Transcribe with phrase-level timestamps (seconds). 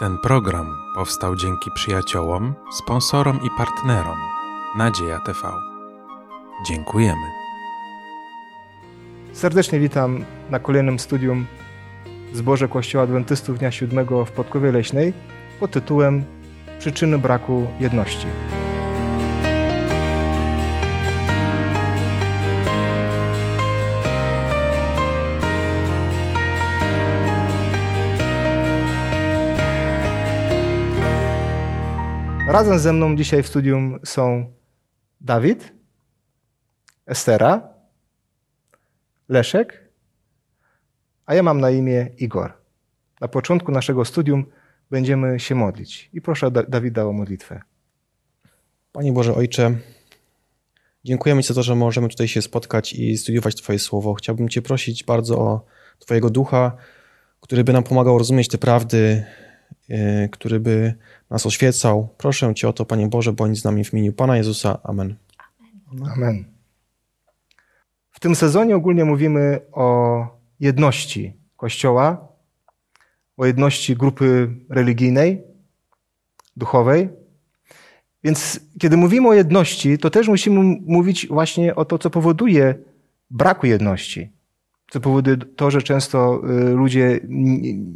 [0.00, 4.18] Ten program powstał dzięki przyjaciołom, sponsorom i partnerom
[4.76, 5.38] Nadzieja TV.
[6.66, 7.26] Dziękujemy.
[9.32, 11.46] Serdecznie witam na kolejnym studium
[12.32, 15.12] Zboże Kościoła Adwentystów Dnia Siódmego w Podkowie Leśnej
[15.60, 16.24] pod tytułem
[16.78, 18.26] Przyczyny braku jedności.
[32.50, 34.52] Razem ze mną dzisiaj w studium są
[35.20, 35.72] Dawid,
[37.06, 37.68] Estera,
[39.28, 39.88] Leszek,
[41.26, 42.52] a ja mam na imię Igor.
[43.20, 44.46] Na początku naszego studium
[44.90, 46.10] będziemy się modlić.
[46.12, 47.60] I proszę Da- Dawida o modlitwę.
[48.92, 49.74] Panie Boże Ojcze,
[51.04, 54.14] dziękujemy Ci za to, że możemy tutaj się spotkać i studiować Twoje słowo.
[54.14, 55.64] Chciałbym Cię prosić bardzo o
[55.98, 56.76] Twojego ducha,
[57.40, 59.24] który by nam pomagał rozumieć te prawdy,
[60.32, 60.94] który by
[61.30, 62.08] nas oświecał.
[62.18, 64.78] Proszę Cię o to, Panie Boże, bądź z nami w imieniu Pana Jezusa.
[64.82, 65.14] Amen.
[66.16, 66.44] Amen.
[68.10, 70.26] W tym sezonie ogólnie mówimy o
[70.60, 72.28] jedności Kościoła,
[73.36, 75.42] o jedności grupy religijnej,
[76.56, 77.08] duchowej.
[78.24, 82.74] Więc kiedy mówimy o jedności, to też musimy mówić właśnie o to, co powoduje
[83.30, 84.30] braku jedności.
[84.90, 87.20] Co powoduje to, że często y, ludzie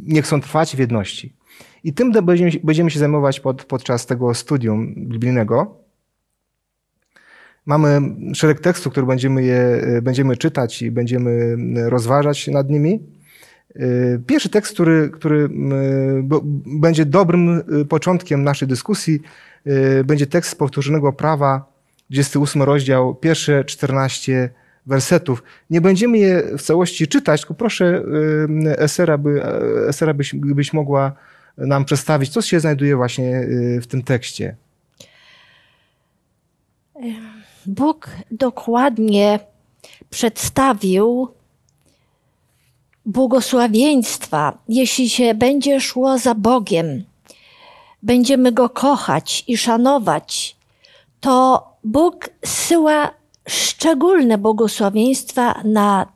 [0.03, 1.35] nie chcą trwać w jedności.
[1.83, 5.77] I tym będziemy, będziemy się zajmować pod, podczas tego studium biblijnego.
[7.65, 8.01] Mamy
[8.33, 11.55] szereg tekstów, które będziemy, je, będziemy czytać i będziemy
[11.89, 12.99] rozważać nad nimi.
[14.27, 15.49] Pierwszy tekst, który, który
[16.65, 19.21] będzie dobrym początkiem naszej dyskusji,
[20.05, 21.65] będzie tekst z powtórzonego prawa,
[22.09, 24.49] 28 rozdział, pierwsze 14
[24.85, 25.43] wersetów.
[25.69, 28.03] Nie będziemy je w całości czytać, tylko proszę
[28.77, 29.43] Esera, by,
[29.87, 31.11] Esera byś, byś mogła
[31.57, 33.47] nam przedstawić, co się znajduje właśnie
[33.81, 34.55] w tym tekście.
[37.65, 39.39] Bóg dokładnie
[40.09, 41.27] przedstawił
[43.05, 47.03] błogosławieństwa, jeśli się będzie szło za Bogiem,
[48.03, 50.55] będziemy Go kochać i szanować,
[51.19, 53.11] to Bóg zsyła
[53.47, 56.07] szczególne błogosławieństwa na,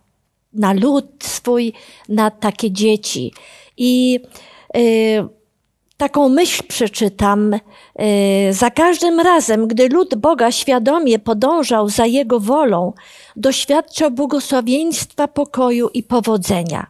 [0.53, 1.73] na lud swój,
[2.09, 3.33] na takie dzieci.
[3.77, 4.48] I y,
[6.00, 7.53] taką myśl przeczytam.
[7.53, 7.59] y,
[8.53, 12.94] Za każdym razem, gdy lud Boga świadomie podążał za Jego wolą,
[13.35, 16.88] doświadczał błogosławieństwa, pokoju i powodzenia.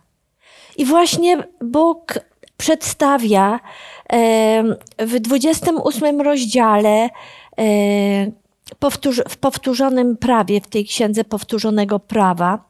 [0.78, 2.20] I właśnie Bóg
[2.58, 3.60] przedstawia
[4.10, 7.10] em, w 28 rozdziale e,
[9.30, 12.69] w powtórzonym prawie, w tej księdze powtórzonego prawa,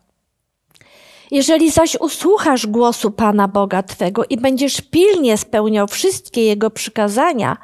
[1.32, 7.58] jeżeli zaś usłuchasz głosu Pana Boga Twego i będziesz pilnie spełniał wszystkie Jego przykazania,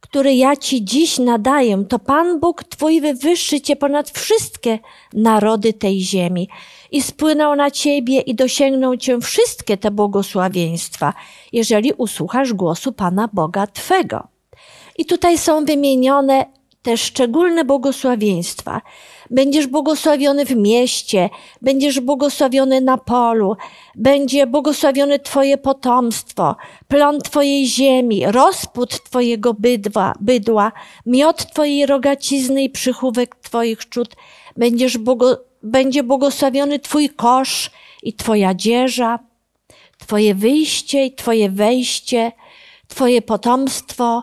[0.00, 4.78] które ja Ci dziś nadaję, to Pan Bóg Twój wywyższy Cię ponad wszystkie
[5.12, 6.48] narody tej ziemi
[6.90, 11.14] i spłyną na Ciebie i dosięgną Cię wszystkie te błogosławieństwa,
[11.52, 14.28] jeżeli usłuchasz głosu Pana Boga Twego.
[14.98, 16.46] I tutaj są wymienione
[16.82, 18.80] te szczególne błogosławieństwa.
[19.30, 21.30] Będziesz błogosławiony w mieście,
[21.62, 23.56] będziesz błogosławiony na polu,
[23.94, 26.56] będzie błogosławione Twoje potomstwo,
[26.88, 30.72] plon Twojej ziemi, rozpód Twojego bydła, bydła
[31.06, 34.16] miod Twojej rogacizny i przychówek Twoich czód.
[34.56, 37.70] Będziesz błogo, będzie błogosławiony Twój kosz
[38.02, 39.18] i Twoja dzieża,
[39.98, 42.32] Twoje wyjście i Twoje wejście,
[42.88, 44.22] Twoje potomstwo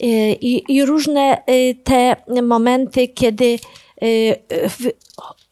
[0.00, 3.58] i, i różne y, te momenty, kiedy
[4.02, 4.36] y,
[4.78, 4.92] wy-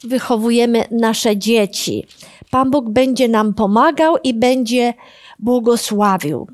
[0.05, 2.07] wychowujemy nasze dzieci.
[2.51, 4.95] Pan Bóg będzie nam pomagał i będzie
[5.39, 6.47] błogosławił.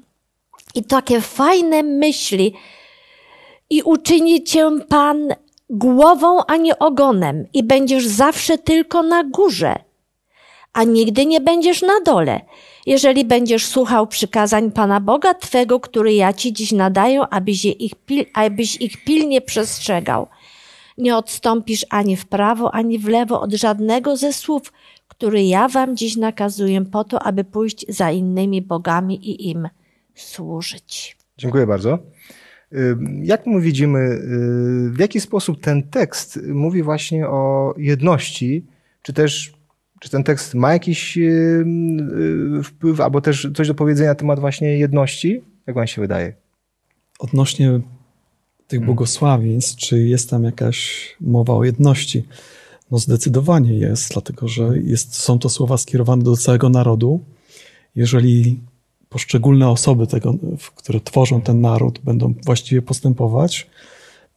[0.75, 2.55] I takie fajne myśli.
[3.71, 5.35] I uczyni cię Pan
[5.71, 9.77] głową, a nie ogonem, i będziesz zawsze tylko na górze
[10.73, 12.41] a nigdy nie będziesz na dole,
[12.87, 18.25] jeżeli będziesz słuchał przykazań Pana Boga Twego, który ja Ci dziś nadaję, abyś, ich, pil,
[18.35, 20.27] abyś ich pilnie przestrzegał.
[20.99, 24.73] Nie odstąpisz ani w prawo, ani w lewo od żadnego ze słów,
[25.09, 29.69] który ja Wam dziś nakazuję po to, aby pójść za innymi bogami i im
[30.15, 31.17] służyć.
[31.39, 31.99] Dziękuję bardzo.
[33.23, 38.65] Jak my widzimy, y, w jaki sposób ten tekst mówi właśnie o jedności,
[39.03, 39.53] czy też
[40.01, 41.65] czy ten tekst ma jakiś y,
[42.59, 45.43] y, wpływ, albo też coś do powiedzenia na temat właśnie jedności?
[45.67, 46.33] Jak wam się wydaje?
[47.19, 47.81] Odnośnie
[48.67, 52.25] tych błogosławieństw, czy jest tam jakaś mowa o jedności?
[52.91, 57.21] No zdecydowanie jest, dlatego że jest, są to słowa skierowane do całego narodu.
[57.95, 58.61] Jeżeli
[59.09, 60.35] poszczególne osoby, tego,
[60.77, 63.67] które tworzą ten naród, będą właściwie postępować,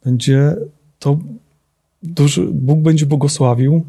[0.04, 0.56] będzie
[0.98, 1.18] to
[2.02, 3.84] duży, Bóg będzie błogosławił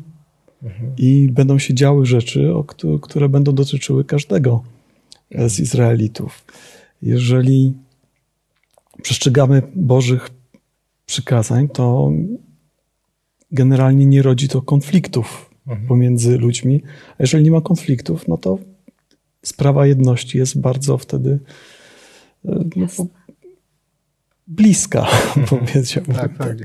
[0.97, 2.53] i będą się działy rzeczy,
[3.01, 4.63] które będą dotyczyły każdego
[5.31, 6.45] z Izraelitów.
[7.01, 7.73] Jeżeli
[9.01, 10.29] przestrzegamy Bożych
[11.05, 12.11] przykazań, to
[13.51, 15.87] generalnie nie rodzi to konfliktów mhm.
[15.87, 16.83] pomiędzy ludźmi.
[17.11, 18.57] A jeżeli nie ma konfliktów, no to
[19.43, 21.39] sprawa jedności jest bardzo wtedy
[22.45, 22.87] e, no,
[24.47, 25.07] bliska,
[25.37, 25.47] mhm.
[25.65, 26.15] powiedziałbym.
[26.15, 26.57] Tak, tak.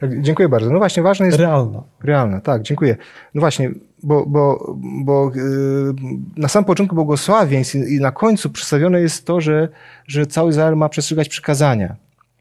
[0.00, 0.70] Tak, dziękuję bardzo.
[0.70, 1.38] No właśnie, ważne jest...
[1.38, 1.82] Realna.
[2.02, 2.96] Realna, tak, dziękuję.
[3.34, 3.70] No właśnie,
[4.02, 4.74] bo, bo,
[5.04, 5.94] bo yy,
[6.36, 9.68] na samym początku błogosławieństw i, i na końcu przedstawione jest to, że,
[10.06, 11.96] że cały Izrael ma przestrzegać przykazania.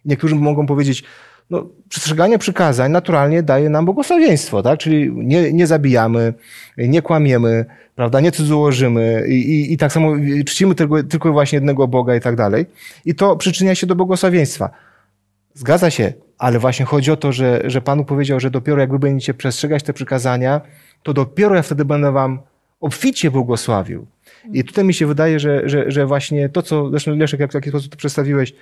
[0.06, 1.04] Niektórzy mogą powiedzieć,
[1.50, 4.80] no, przestrzeganie przykazań naturalnie daje nam błogosławieństwo, tak?
[4.80, 6.34] Czyli nie, nie zabijamy,
[6.78, 7.66] nie kłamiemy,
[7.96, 8.20] prawda?
[8.20, 10.12] Nie cudzołożymy i, i, i tak samo
[10.46, 12.66] czcimy tylko, tylko właśnie jednego Boga i tak dalej.
[13.06, 14.70] I to przyczynia się do błogosławieństwa.
[15.54, 19.00] Zgadza się, ale właśnie chodzi o to, że, że Panu powiedział, że dopiero jak wy
[19.00, 20.62] będziecie przestrzegać te przykazania,
[21.04, 22.40] to dopiero ja wtedy będę wam
[22.80, 24.06] obficie błogosławił.
[24.54, 27.54] I tutaj mi się wydaje, że, że, że właśnie to, co zresztą Leszek, jak w
[27.54, 28.54] taki sposób to przedstawiłeś,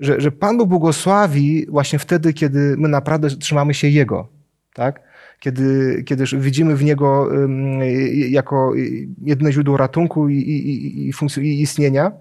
[0.00, 4.28] że, że Pan Bóg błogosławi właśnie wtedy, kiedy my naprawdę trzymamy się Jego,
[4.74, 5.00] tak?
[5.40, 7.28] Kiedy, kiedy widzimy w Niego
[8.28, 8.72] jako
[9.22, 12.12] jedyne źródło ratunku i, i, i, i istnienia.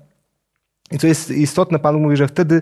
[0.91, 2.61] I co jest istotne, Pan mówi, że wtedy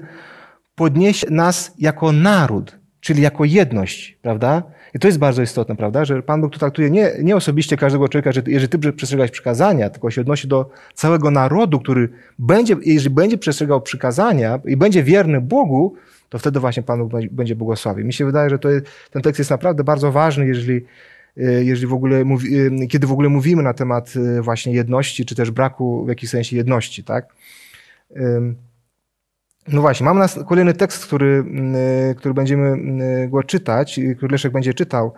[0.79, 4.63] podniesie nas jako naród, czyli jako jedność, prawda?
[4.93, 6.05] I to jest bardzo istotne, prawda?
[6.05, 9.89] Że Pan Bóg tu traktuje nie, nie osobiście każdego człowieka, że jeżeli ty przestrzegałeś przykazania,
[9.89, 12.09] tylko się odnosi do całego narodu, który
[12.39, 15.95] będzie, jeżeli będzie przestrzegał przykazania i będzie wierny Bogu,
[16.29, 18.05] to wtedy właśnie Pan Bóg będzie błogosławił.
[18.05, 20.85] Mi się wydaje, że to jest, ten tekst jest naprawdę bardzo ważny, jeżeli,
[21.37, 25.25] e, jeżeli w ogóle mówi, e, kiedy w ogóle mówimy na temat e, właśnie jedności,
[25.25, 27.25] czy też braku w jakimś sensie jedności, tak?
[29.67, 34.31] No właśnie, mam nas kolejny tekst, który, mm, y, który będziemy mm, go czytać, który
[34.31, 35.13] Leszek będzie czytał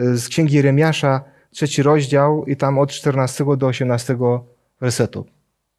[0.00, 4.18] y, z Księgi Jeremiasza, trzeci rozdział i tam od 14 do 18
[4.80, 5.26] wersetu.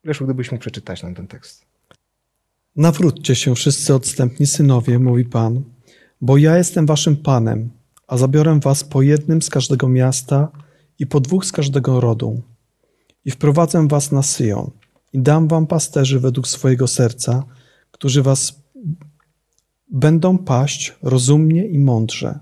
[0.04, 1.66] Leszek, gdybyś mógł przeczytać nam ten tekst.
[2.76, 5.64] Nawróćcie się wszyscy odstępni synowie, mówi Pan,
[6.22, 7.70] bo ja jestem waszym Panem,
[8.08, 10.52] a zabiorę was po jednym z każdego miasta
[11.00, 12.42] i po dwóch z każdego rodu.
[13.26, 14.72] I wprowadzę was na Syjon
[15.14, 17.44] i dam wam pasterzy według swojego serca,
[17.96, 18.62] którzy was
[19.92, 22.40] będą paść rozumnie i mądrze.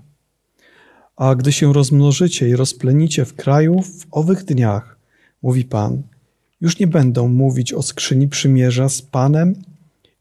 [1.16, 4.98] A gdy się rozmnożycie i rozplenicie w kraju w owych dniach,
[5.42, 6.02] mówi Pan,
[6.60, 9.54] już nie będą mówić o skrzyni przymierza z Panem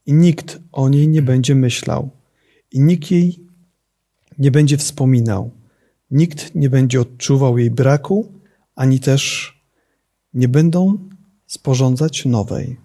[0.05, 2.09] i nikt o niej nie będzie myślał
[2.71, 3.39] i nikt jej
[4.37, 5.51] nie będzie wspominał.
[6.11, 8.31] Nikt nie będzie odczuwał jej braku,
[8.75, 9.53] ani też
[10.33, 10.97] nie będą
[11.47, 12.77] sporządzać nowej.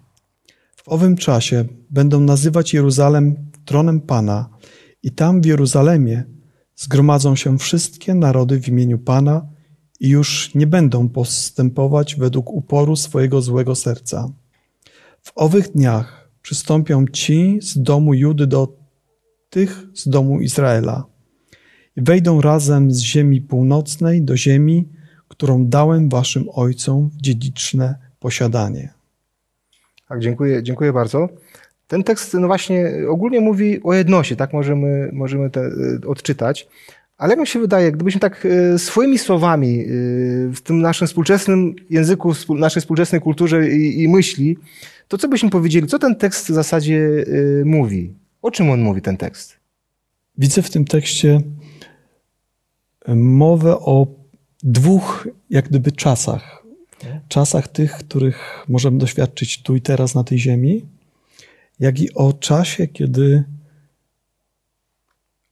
[0.89, 4.49] W owym czasie będą nazywać Jeruzalem tronem Pana
[5.03, 6.23] i tam w Jeruzalemie
[6.75, 9.47] zgromadzą się wszystkie narody w imieniu Pana
[9.99, 14.31] i już nie będą postępować według uporu swojego złego serca.
[15.21, 18.77] W owych dniach przystąpią ci z domu Judy do
[19.49, 21.05] tych z domu Izraela
[21.95, 24.89] i wejdą razem z ziemi północnej do ziemi,
[25.27, 28.98] którą dałem waszym ojcom w dziedziczne posiadanie.
[30.09, 31.29] Tak, dziękuję, dziękuję bardzo.
[31.87, 36.67] Ten tekst no właśnie ogólnie mówi o jedności, tak możemy, możemy to y, odczytać.
[37.17, 39.85] Ale jak mi się wydaje, gdybyśmy tak y, swoimi słowami y,
[40.53, 44.57] w tym naszym współczesnym języku, naszej współczesnej kulturze i, i myśli,
[45.07, 47.25] to co byśmy powiedzieli, co ten tekst w zasadzie
[47.65, 48.13] mówi?
[48.41, 49.57] O czym on mówi, ten tekst?
[50.37, 51.41] Widzę w tym tekście
[53.15, 54.07] mowę o
[54.63, 56.58] dwóch, jak gdyby, czasach
[57.27, 60.85] czasach tych, których możemy doświadczyć tu i teraz na tej ziemi,
[61.79, 63.43] jak i o czasie, kiedy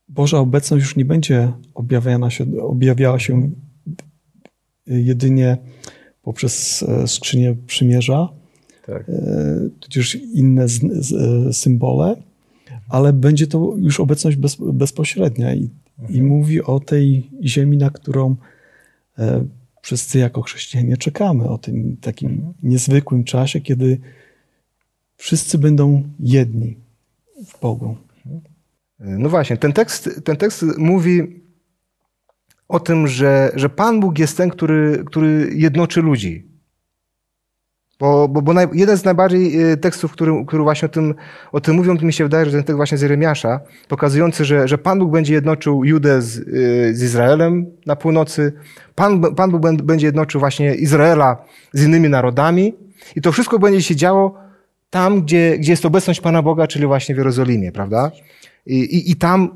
[0.09, 3.51] Boża obecność już nie będzie objawiana się, objawiała się
[4.87, 5.57] jedynie
[6.21, 8.29] poprzez e, skrzynię przymierza,
[8.85, 9.09] tak.
[9.09, 12.15] E, tudzież inne z, z, e, symbole,
[12.89, 16.19] ale będzie to już obecność bez, bezpośrednia i, mhm.
[16.19, 18.35] i mówi o tej ziemi, na którą
[19.87, 23.99] wszyscy jako chrześcijanie czekamy o tym takim niezwykłym czasie, kiedy
[25.15, 26.77] wszyscy będą jedni
[27.47, 27.97] w Bogu.
[28.99, 31.41] No właśnie, ten tekst, ten tekst mówi
[32.67, 36.46] o tym, że, że Pan Bóg jest ten, który, który jednoczy ludzi.
[37.99, 41.15] Bo, bo, bo naj, jeden z najbardziej e, tekstów, który, który właśnie o tym,
[41.51, 44.77] o tym mówią, mi się wydaje, że ten tekst właśnie z Jeremiasza, pokazujący, że, że
[44.77, 46.41] Pan Bóg będzie jednoczył Judę z, e,
[46.93, 48.53] z Izraelem na północy,
[48.95, 51.37] Pan, Pan Bóg będzie jednoczył właśnie Izraela
[51.73, 52.73] z innymi narodami
[53.15, 54.35] i to wszystko będzie się działo
[54.89, 58.11] tam, gdzie, gdzie jest obecność Pana Boga, czyli właśnie w Jerozolimie, prawda?
[58.65, 59.49] I, i, i tam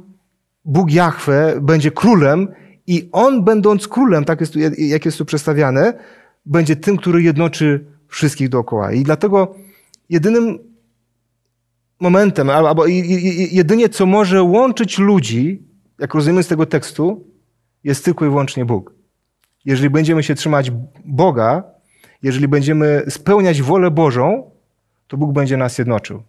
[0.66, 2.48] Bóg Jahwe będzie królem
[2.88, 5.94] i On będąc królem, tak jest tu, jak jest tu przedstawiane,
[6.46, 8.92] będzie tym, który jednoczy wszystkich dookoła.
[8.92, 9.56] I dlatego
[10.10, 10.60] jedynym
[12.00, 12.86] momentem, albo
[13.52, 15.64] jedynie co może łączyć ludzi,
[16.00, 17.28] jak rozumiemy z tego tekstu,
[17.84, 18.94] jest tylko i wyłącznie Bóg.
[19.66, 20.72] Jeżeli będziemy się trzymać
[21.06, 21.64] Boga,
[22.24, 24.52] jeżeli będziemy spełniać wolę Bożą,
[25.08, 26.24] to Bóg będzie nas jednoczył.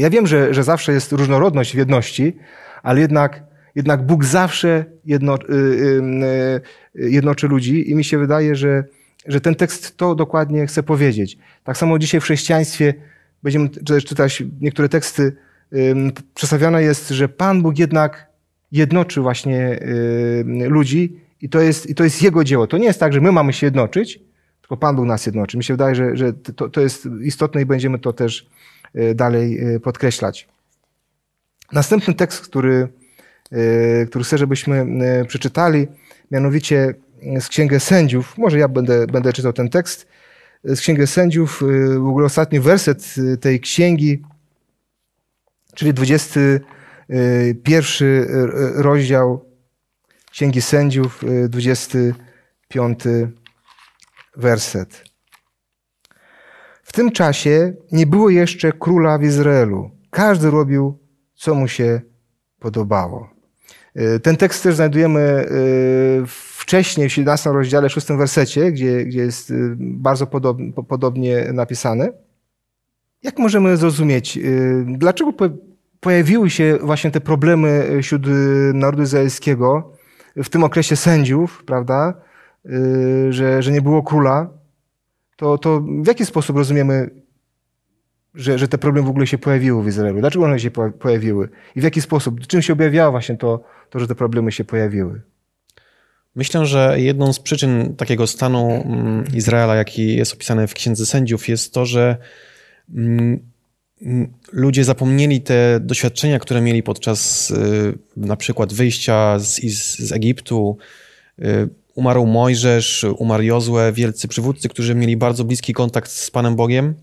[0.00, 2.36] Ja wiem, że, że zawsze jest różnorodność w jedności,
[2.82, 3.42] ale jednak,
[3.74, 6.62] jednak Bóg zawsze jedno, y, y,
[6.94, 8.84] y, jednoczy ludzi i mi się wydaje, że,
[9.26, 11.38] że ten tekst to dokładnie chce powiedzieć.
[11.64, 12.94] Tak samo dzisiaj w chrześcijaństwie
[13.42, 13.68] będziemy
[14.04, 15.36] czytać niektóre teksty,
[16.34, 18.26] przedstawione jest, że Pan Bóg jednak
[18.72, 19.80] jednoczy właśnie
[20.44, 22.66] ludzi i to, jest, i to jest Jego dzieło.
[22.66, 24.20] To nie jest tak, że my mamy się jednoczyć,
[24.60, 25.56] tylko Pan Bóg nas jednoczy.
[25.56, 28.46] Mi się wydaje, że, że to, to jest istotne i będziemy to też
[29.14, 30.48] dalej podkreślać.
[31.72, 32.88] Następny tekst, który,
[34.08, 34.86] który chcę, żebyśmy
[35.28, 35.86] przeczytali,
[36.30, 36.94] mianowicie
[37.40, 38.38] z Księgę Sędziów.
[38.38, 40.06] Może ja będę, będę czytał ten tekst
[40.64, 44.22] z Księgi Sędziów, y, w ogóle ostatni werset y, tej księgi,
[45.74, 49.44] czyli 21 y, rozdział
[50.30, 53.00] Księgi Sędziów, 25
[54.36, 55.04] werset.
[56.82, 59.90] W tym czasie nie było jeszcze króla w Izraelu.
[60.10, 60.98] Każdy robił,
[61.34, 62.00] co mu się
[62.58, 63.30] podobało.
[64.22, 65.46] Ten tekst też znajdujemy
[66.26, 70.58] w wcześniej w 17 rozdziale, 6 wersecie, gdzie, gdzie jest y, bardzo podob,
[70.88, 72.12] podobnie napisane.
[73.22, 75.32] Jak możemy zrozumieć, y, dlaczego
[76.00, 78.22] pojawiły się właśnie te problemy y, wśród
[78.74, 79.92] narodu izraelskiego
[80.36, 82.14] w tym okresie sędziów, prawda,
[83.30, 84.50] że, że nie było króla,
[85.36, 87.10] to, to w jaki sposób rozumiemy,
[88.34, 90.20] że, że te problemy w ogóle się pojawiły w Izraelu?
[90.20, 91.48] Dlaczego one się pojawiły?
[91.76, 92.46] I w jaki sposób?
[92.46, 93.60] Czym się objawiało właśnie to,
[93.90, 95.20] to że te problemy się pojawiły?
[96.34, 101.48] Myślę, że jedną z przyczyn takiego stanu mm, Izraela, jaki jest opisany w Księdze Sędziów,
[101.48, 102.16] jest to, że
[102.94, 103.38] mm,
[104.02, 109.60] mm, ludzie zapomnieli te doświadczenia, które mieli podczas y, na przykład wyjścia z,
[109.98, 110.76] z Egiptu.
[111.38, 116.94] Y, umarł Mojżesz, umarł Jozue, wielcy przywódcy, którzy mieli bardzo bliski kontakt z Panem Bogiem.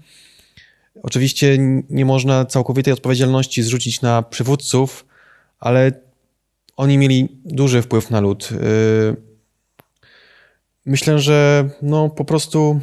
[1.04, 1.58] Oczywiście
[1.90, 5.06] nie można całkowitej odpowiedzialności zrzucić na przywódców,
[5.60, 5.92] ale
[6.78, 8.50] oni mieli duży wpływ na lud.
[8.52, 9.16] Y,
[10.86, 12.80] myślę, że no po prostu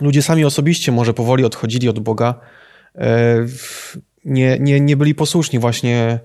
[0.00, 2.40] ludzie sami osobiście może powoli odchodzili od Boga.
[2.94, 3.00] Y,
[4.24, 6.20] nie, nie, nie byli posłuszni właśnie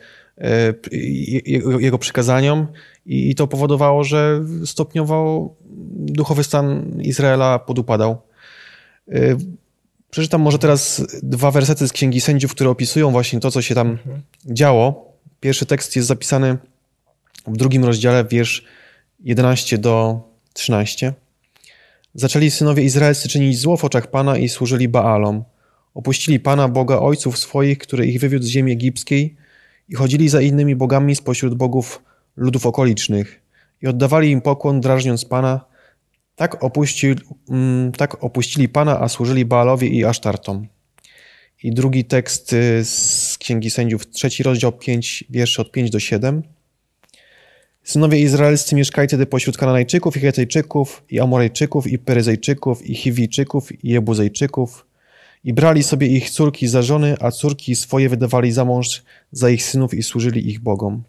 [0.92, 1.42] y,
[1.80, 2.68] jego przykazaniom
[3.06, 5.50] i to powodowało, że stopniowo
[5.98, 8.22] duchowy stan Izraela podupadał.
[10.10, 13.90] Przeczytam może teraz dwa wersety z Księgi Sędziów, które opisują właśnie to, co się tam
[13.90, 14.22] mhm.
[14.46, 15.15] działo.
[15.46, 16.58] Pierwszy tekst jest zapisany
[17.48, 18.66] w drugim rozdziale, wiersz
[19.20, 20.22] 11 do
[20.54, 21.14] 13.
[22.14, 25.44] Zaczęli synowie izraelscy czynić zło w oczach Pana i służyli Baalom.
[25.94, 29.36] Opuścili Pana, Boga ojców swoich, który ich wywiódł z ziemi egipskiej
[29.90, 32.04] i chodzili za innymi bogami spośród bogów
[32.36, 33.42] ludów okolicznych
[33.82, 35.66] i oddawali im pokłon, drażniąc Pana.
[36.36, 37.16] Tak, opuścili,
[37.50, 40.68] mm, tak opuścili Pana, a służyli Baalowi i Asztartom.
[41.64, 46.44] I drugi tekst y, z Księgi Sędziów, trzeci rozdział 5, wiersze od 5 do 7.
[47.84, 53.90] Synowie izraelscy mieszkali wtedy pośród Kananejczyków i Hetejczyków, i Amorejczyków, i Peryzejczyków, i Chiwijczyków, i
[53.90, 54.86] Jebuzejczyków.
[55.44, 59.64] I brali sobie ich córki za żony, a córki swoje wydawali za mąż za ich
[59.64, 61.04] synów i służyli ich Bogom.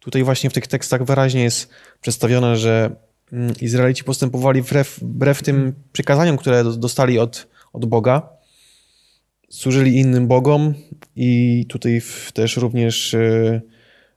[0.00, 1.68] Tutaj właśnie w tych tekstach wyraźnie jest
[2.00, 2.96] przedstawione, że
[3.32, 8.34] mm, Izraelici postępowali wbrew, wbrew tym przykazaniom, które dostali od, od Boga
[9.54, 10.74] służyli innym bogom
[11.16, 12.00] i tutaj
[12.34, 13.60] też również e,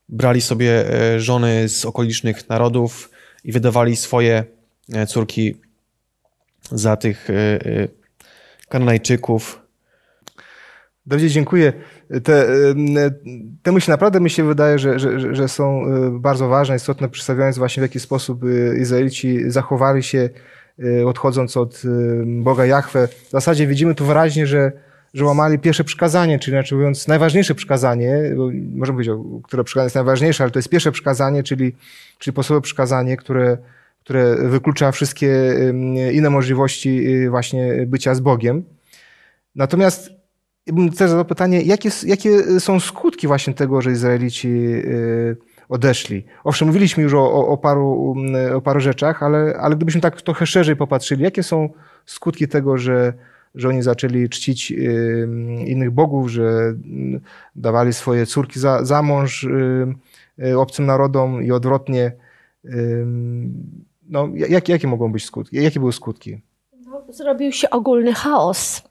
[0.10, 3.10] brali sobie e, żony z okolicznych narodów
[3.44, 4.44] i wydawali swoje
[4.94, 5.56] e, córki
[6.72, 7.28] za tych
[8.70, 9.62] Kananajczyków.
[11.06, 11.74] Dawidzie, dziękuję.
[12.24, 12.48] Te,
[13.64, 17.82] te myśli naprawdę mi się wydaje, że, że, że są bardzo ważne, istotne, przedstawiając właśnie
[17.82, 18.42] w jaki sposób
[18.80, 20.30] Izraelici zachowali się
[21.06, 21.82] odchodząc od
[22.26, 23.08] Boga Jahwe.
[23.08, 28.22] W zasadzie widzimy tu wyraźnie, że że łamali pierwsze przykazanie, czyli inaczej mówiąc najważniejsze przykazanie,
[28.76, 31.76] możemy powiedzieć, które przykazanie jest najważniejsze, ale to jest pierwsze przykazanie, czyli,
[32.20, 33.58] czyli podstawowe przykazanie, które,
[34.04, 35.54] które wyklucza wszystkie
[36.14, 38.64] inne możliwości y, właśnie bycia z Bogiem.
[39.56, 40.10] Natomiast
[40.68, 45.38] bym też zadał pytanie, jakie, jakie są skutki właśnie tego, że Izraelici y,
[45.70, 46.26] odeszli?
[46.44, 48.16] Owszem, mówiliśmy już o, o, paru,
[48.56, 51.70] o paru rzeczach, ale, ale gdybyśmy tak trochę szerzej popatrzyli, jakie są
[52.06, 53.14] skutki tego, że
[53.58, 54.72] że oni zaczęli czcić
[55.66, 57.22] innych bogów, że mm,
[57.56, 62.12] dawali swoje córki za, za mąż y, obcym narodom i odwrotnie.
[64.10, 65.64] No, jak, jakie mogą być skutki?
[65.64, 66.42] Jakie były skutki?
[66.86, 68.82] No, zrobił się ogólny chaos,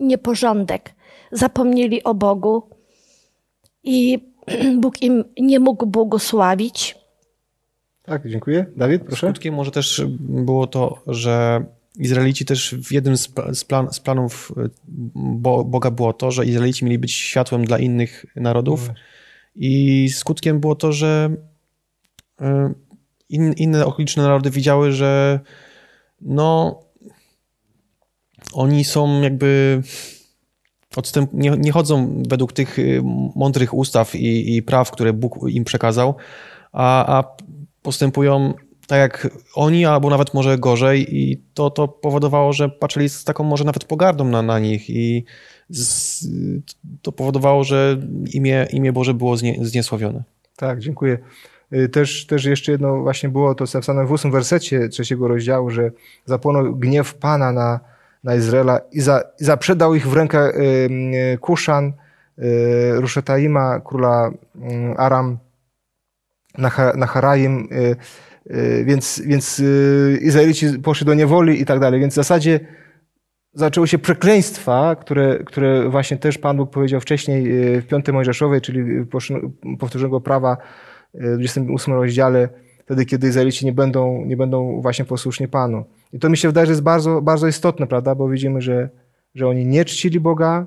[0.00, 0.94] nieporządek.
[1.32, 2.70] Zapomnieli o Bogu
[3.84, 4.18] i
[4.80, 6.98] Bóg im nie mógł błogosławić.
[8.02, 8.66] Tak, dziękuję.
[8.76, 9.26] Dawid, proszę.
[9.26, 11.64] Skutkiem może też było to, że
[11.98, 14.70] Izraelici też w jednym z, plan, z planów y,
[15.64, 18.88] Boga było to, że Izraelici mieli być światłem dla innych narodów.
[18.88, 18.94] No
[19.54, 21.36] I skutkiem było to, że
[22.40, 22.44] y,
[23.28, 25.40] in, inne okoliczne narody widziały, że
[26.20, 26.80] no
[28.52, 29.82] oni są jakby
[30.96, 33.02] odstęp, nie, nie chodzą według tych y,
[33.34, 36.14] mądrych ustaw i, i praw, które Bóg im przekazał,
[36.72, 37.36] a, a
[37.82, 38.54] postępują
[38.92, 43.44] tak jak oni, albo nawet może gorzej i to, to powodowało, że patrzyli z taką
[43.44, 45.24] może nawet pogardą na, na nich i
[45.68, 46.24] z,
[47.02, 48.00] to powodowało, że
[48.32, 50.22] imię, imię Boże było znie, zniesławione.
[50.56, 51.18] Tak, dziękuję.
[51.72, 55.90] Y, też, też jeszcze jedno właśnie było to napisane w ósmym wersecie trzeciego rozdziału, że
[56.24, 57.80] zapłonął gniew Pana na,
[58.24, 60.60] na Izraela i, za, i zaprzedał ich w rękę y,
[61.34, 61.92] y, Kuszan,
[62.92, 65.38] Ruszetaima, króla y, Aram,
[66.94, 67.96] Naharaim, y,
[68.84, 72.00] więc, więc y, Izraelici poszli do niewoli i tak dalej.
[72.00, 72.60] Więc w zasadzie
[73.54, 77.44] zaczęły się przekleństwa, które, które właśnie też Pan Bóg powiedział wcześniej
[77.80, 79.06] w 5 Mojżeszowej, czyli
[79.78, 80.56] powtórzonego prawa
[81.14, 82.48] w 28 rozdziale,
[82.84, 85.84] wtedy, kiedy Izraelici nie będą, nie będą właśnie posłuszni Panu.
[86.12, 88.88] I to mi się wydaje, że jest bardzo, bardzo istotne, prawda, bo widzimy, że,
[89.34, 90.66] że oni nie czcili Boga,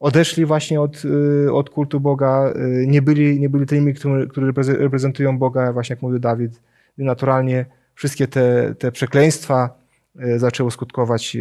[0.00, 3.94] odeszli właśnie od, y, od kultu Boga, y, nie byli, nie byli tymi,
[4.28, 6.60] którzy reprezentują Boga, właśnie jak mówił Dawid.
[6.98, 9.78] Naturalnie wszystkie te, te przekleństwa
[10.24, 11.36] y, zaczęły skutkować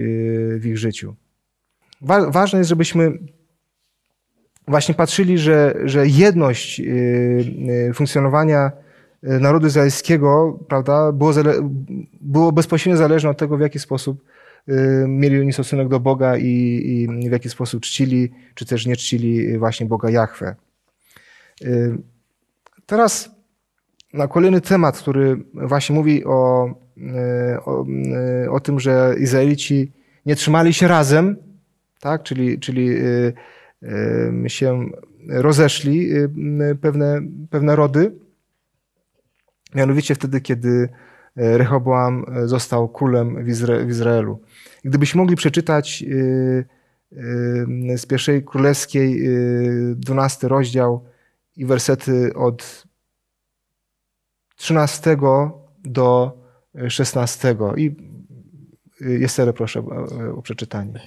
[0.58, 1.15] w ich życiu.
[2.27, 3.12] ważne jest, żebyśmy
[4.67, 6.81] właśnie patrzyli, że, że jedność
[7.94, 8.72] funkcjonowania
[9.24, 11.33] narodu izraelskiego prawda, było,
[12.22, 14.24] było bezpośrednio zależne od tego, w jaki sposób
[15.07, 16.48] mieli oni stosunek do Boga i,
[17.24, 20.55] i w jaki sposób czcili, czy też nie czcili właśnie Boga Jahwe.
[22.85, 23.40] Teraz
[24.13, 27.85] na kolejny temat, który właśnie mówi o, y, o,
[28.51, 29.91] o tym, że Izraelici
[30.25, 31.35] nie trzymali się razem,
[32.00, 32.24] tak?
[32.24, 32.97] czyli, czyli
[34.47, 34.85] się
[35.27, 36.09] rozeszli
[36.81, 38.11] pewne, pewne rody.
[39.75, 40.89] Mianowicie wtedy, kiedy
[41.35, 44.39] Rehoboam został królem w, Izra w Izraelu.
[44.83, 46.03] Gdybyśmy mogli przeczytać
[47.95, 49.24] z pierwszej królewskiej,
[49.95, 51.05] 12 y, rozdział
[51.57, 52.87] i wersety od
[54.61, 55.17] 13
[55.83, 56.31] do
[56.89, 57.55] 16.
[57.77, 57.91] I
[59.01, 59.83] Jesterę proszę
[60.37, 61.00] o przeczytanie.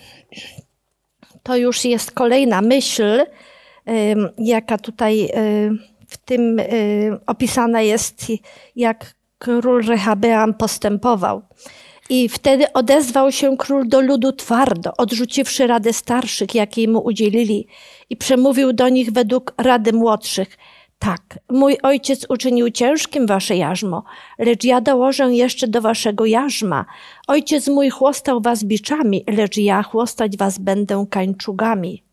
[1.43, 3.27] To już jest kolejna myśl,
[4.39, 5.29] jaka tutaj
[6.09, 6.61] w tym
[7.27, 8.27] opisana jest,
[8.77, 11.43] jak król Rehabeam postępował.
[12.11, 17.67] I wtedy odezwał się król do ludu twardo, odrzuciwszy radę starszych, jakiej mu udzielili,
[18.11, 20.59] i przemówił do nich według rady młodszych.
[20.99, 24.05] Tak, mój ojciec uczynił ciężkim wasze jarzmo,
[24.39, 26.85] lecz ja dołożę jeszcze do waszego jarzma.
[27.29, 32.05] Ojciec mój chłostał was biczami, lecz ja chłostać was będę kańczugami.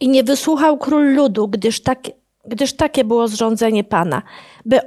[0.00, 1.98] I nie wysłuchał król ludu, gdyż tak
[2.44, 4.22] gdyż takie było zrządzenie Pana,
[4.64, 4.80] by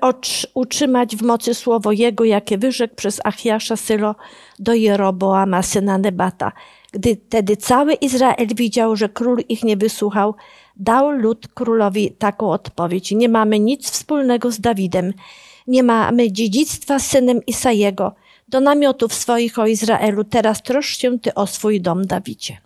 [0.54, 4.16] utrzymać w mocy słowo Jego, jakie wyrzekł przez Achiasza Sylo
[4.60, 6.52] do Jeroboama, syna Nebata.
[6.92, 10.36] Gdy tedy cały Izrael widział, że król ich nie wysłuchał,
[10.76, 13.12] dał lud królowi taką odpowiedź.
[13.12, 15.14] Nie mamy nic wspólnego z Dawidem,
[15.68, 18.16] nie mamy dziedzictwa z synem Isajego.
[18.48, 22.58] Do namiotów swoich o Izraelu, teraz troszcz się ty o swój dom, Dawidzie.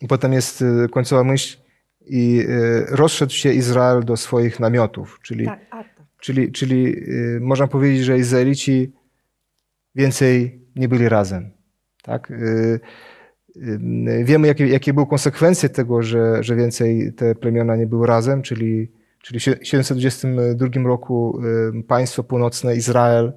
[0.00, 1.56] I potem jest y, końcowa myśl,
[2.08, 5.18] i y, rozszedł się Izrael do swoich namiotów.
[5.22, 5.86] Czyli, tak, tak.
[6.20, 8.92] czyli, czyli y, można powiedzieć, że Izraelici
[9.94, 11.50] więcej nie byli razem.
[12.02, 12.30] Tak?
[12.30, 12.80] Y,
[14.24, 18.92] wiemy, jakie, jakie były konsekwencje tego, że, że więcej te plemiona nie były razem, czyli,
[19.22, 21.40] czyli w 722 roku
[21.88, 23.32] państwo północne Izrael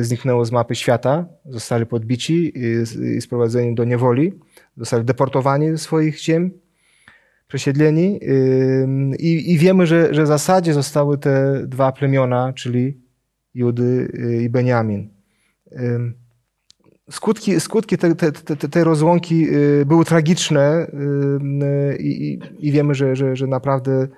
[0.00, 2.52] zniknęło z mapy świata, zostali podbici
[3.16, 4.32] i sprowadzeni do niewoli,
[4.76, 6.50] zostali deportowani ze swoich ziem
[7.48, 8.20] przesiedleni
[9.18, 13.00] i, i wiemy, że, że w zasadzie zostały te dwa plemiona, czyli
[13.54, 15.10] Judy y, i Beniamin.
[17.10, 20.90] Skutki, skutki tej, tej, tej rozłąki y, były tragiczne
[21.98, 24.08] i, i wiemy, że, że, że naprawdę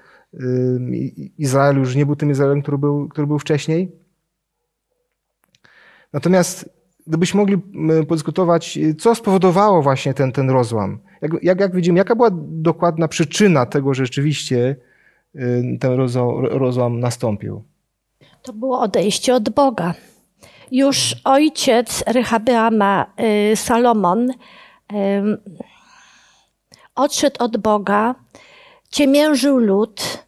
[1.39, 3.93] Izrael już nie był tym Izraelem, który był, który był wcześniej.
[6.13, 6.71] Natomiast
[7.07, 10.99] gdybyśmy mogli m, podyskutować, co spowodowało właśnie ten, ten rozłam.
[11.23, 14.77] Jak, jak, jak widzimy, jaka była dokładna przyczyna tego, że rzeczywiście
[15.35, 17.63] y, ten rozłam, rozłam nastąpił?
[18.43, 19.95] To było odejście od Boga.
[20.71, 23.07] Już ojciec Rehabeama,
[23.53, 24.35] y, Salomon, y,
[26.95, 28.15] odszedł od Boga,
[28.91, 30.25] ciemiężył lud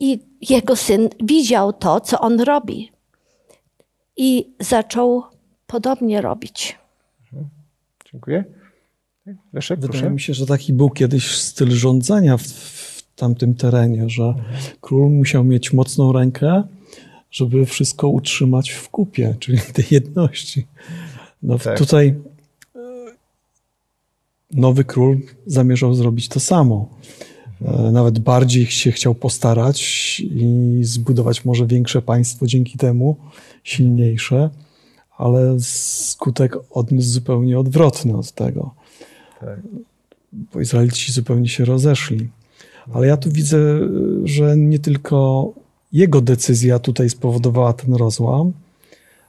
[0.00, 0.18] i
[0.50, 2.92] jego syn widział to, co on robi.
[4.16, 5.22] I zaczął
[5.66, 6.78] podobnie robić.
[8.12, 8.44] Dziękuję.
[9.52, 10.14] Leszek, Wydaje proszę.
[10.14, 14.34] mi się, że taki był kiedyś styl rządzenia w, w tamtym terenie, że
[14.80, 16.62] król musiał mieć mocną rękę,
[17.30, 20.66] żeby wszystko utrzymać w kupie, czyli tej jedności.
[21.42, 21.78] No, Tak.
[21.78, 22.80] Tutaj e,
[24.50, 26.88] nowy król zamierzał zrobić to samo.
[27.62, 33.16] E, Nawet bardziej się chciał postarać i zbudować może większe państwo dzięki temu,
[33.64, 34.50] silniejsze,
[35.18, 38.79] ale skutek odniósł zupełnie odwrotny od tego Tak.
[40.32, 42.28] Bo Izraelici zupełnie się rozeszli.
[42.92, 43.58] Ale ja tu widzę,
[44.24, 45.52] że nie tylko
[45.92, 48.52] jego decyzja tutaj spowodowała ten rozłam,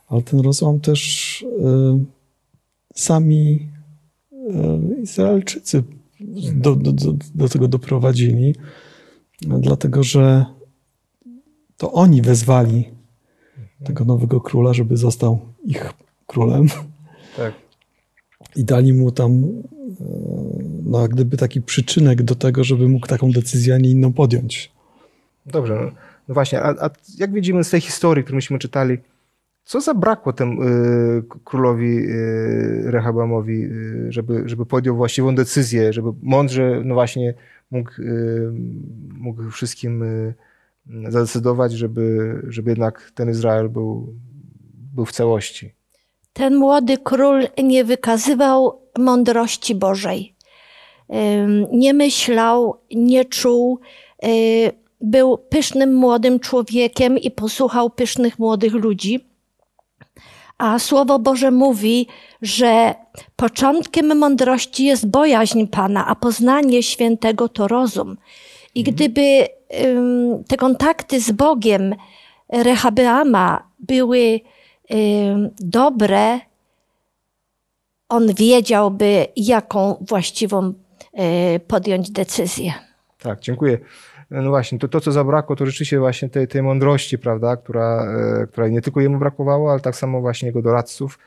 [0.08, 1.45] ale ten rozłam też y,
[2.95, 3.69] sami
[4.34, 5.84] y, Izraelczycy
[6.54, 8.56] do, do, do tego doprowadzili,
[9.41, 10.45] dlatego że
[11.78, 12.89] to oni wezwali
[13.84, 15.93] tego nowego króla, żeby został ich
[16.28, 16.67] królem
[17.38, 17.54] Tak.
[18.56, 20.06] I dali mu tam e,
[20.86, 24.72] no, gdyby taki przyczynek do tego, żeby mógł taką decyzję, a nie inną podjąć.
[25.46, 25.76] Dobrze.
[25.76, 25.92] No,
[26.28, 28.98] no właśnie, a, a jak widzimy z tej historii, którą myśmy czytali,
[29.64, 36.82] co zabrakło temu y, królowi y, Rehabamowi, y, żeby, żeby podjął właściwą decyzję, żeby mądrze,
[36.86, 37.34] no właśnie,
[37.72, 37.92] mógł,
[39.14, 40.04] mógł wszystkim
[41.08, 44.16] zadecydować, żeby, żeby jednak ten Izrael był,
[44.96, 45.74] był w całości.
[46.34, 50.36] Ten młody król nie wykazywał mądrości Bożej.
[51.72, 53.80] Nie myślał, nie czuł.
[54.26, 59.20] y, Był pysznym młodym człowiekiem i posłuchał pysznych młodych ludzi.
[60.58, 62.08] A Słowo Boże mówi,
[62.41, 62.96] że
[63.36, 68.17] początkiem mądrości jest bojaźń Pana, a poznanie świętego to rozum.
[68.76, 69.48] I gdyby
[69.86, 71.96] ym, te kontakty z Bogiem
[72.50, 74.39] Rehabeama były
[75.60, 76.39] dobre,
[78.10, 80.73] on wiedziałby, jaką właściwą
[81.56, 82.73] y, podjąć decyzję.
[83.19, 83.77] Tak, dziękuję.
[84.32, 88.47] No właśnie, to, to co zabrakło, to rzeczywiście właśnie tej, tej mądrości, prawda, która, e,
[88.47, 91.19] która nie tylko jemu brakowało, ale tak samo właśnie jego doradców.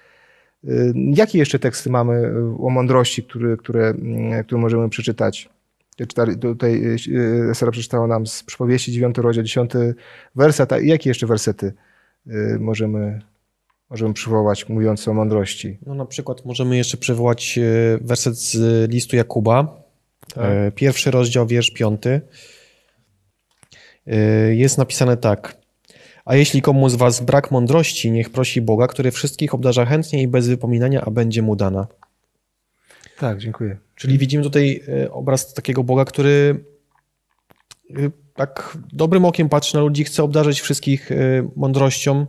[0.65, 5.49] E, Jakie jeszcze teksty mamy e, o mądrości, które, które, mm, które możemy przeczytać?
[6.41, 6.83] Tutaj
[7.53, 9.73] Sara przeczytała nam z przypowieści 9 rozdział 10
[10.35, 11.73] werset, a jakie jeszcze wersety
[12.61, 13.21] możemy,
[13.91, 15.79] możemy przywołać mówiące o mądrości?
[15.87, 17.63] No, na przykład możemy jeszcze przywołać e,
[18.01, 19.83] werset z listu Jakuba,
[20.35, 20.45] Tak.
[20.45, 22.21] e, pierwszy rozdział, wiersz piąty.
[24.07, 24.17] E,
[24.55, 25.57] Jest napisane tak.
[26.25, 30.29] A jeśli komu z was brak mądrości, niech prosi Boga, który wszystkich obdarza chętnie i
[30.29, 31.87] bez wypominania, a będzie mu dana.
[33.19, 33.77] Tak, dziękuję.
[33.95, 36.65] Czyli widzimy tutaj e, obraz takiego Boga, który
[37.91, 37.95] e,
[38.35, 41.17] tak dobrym okiem patrzy na ludzi, chce obdarzyć wszystkich e,
[41.57, 42.27] mądrością,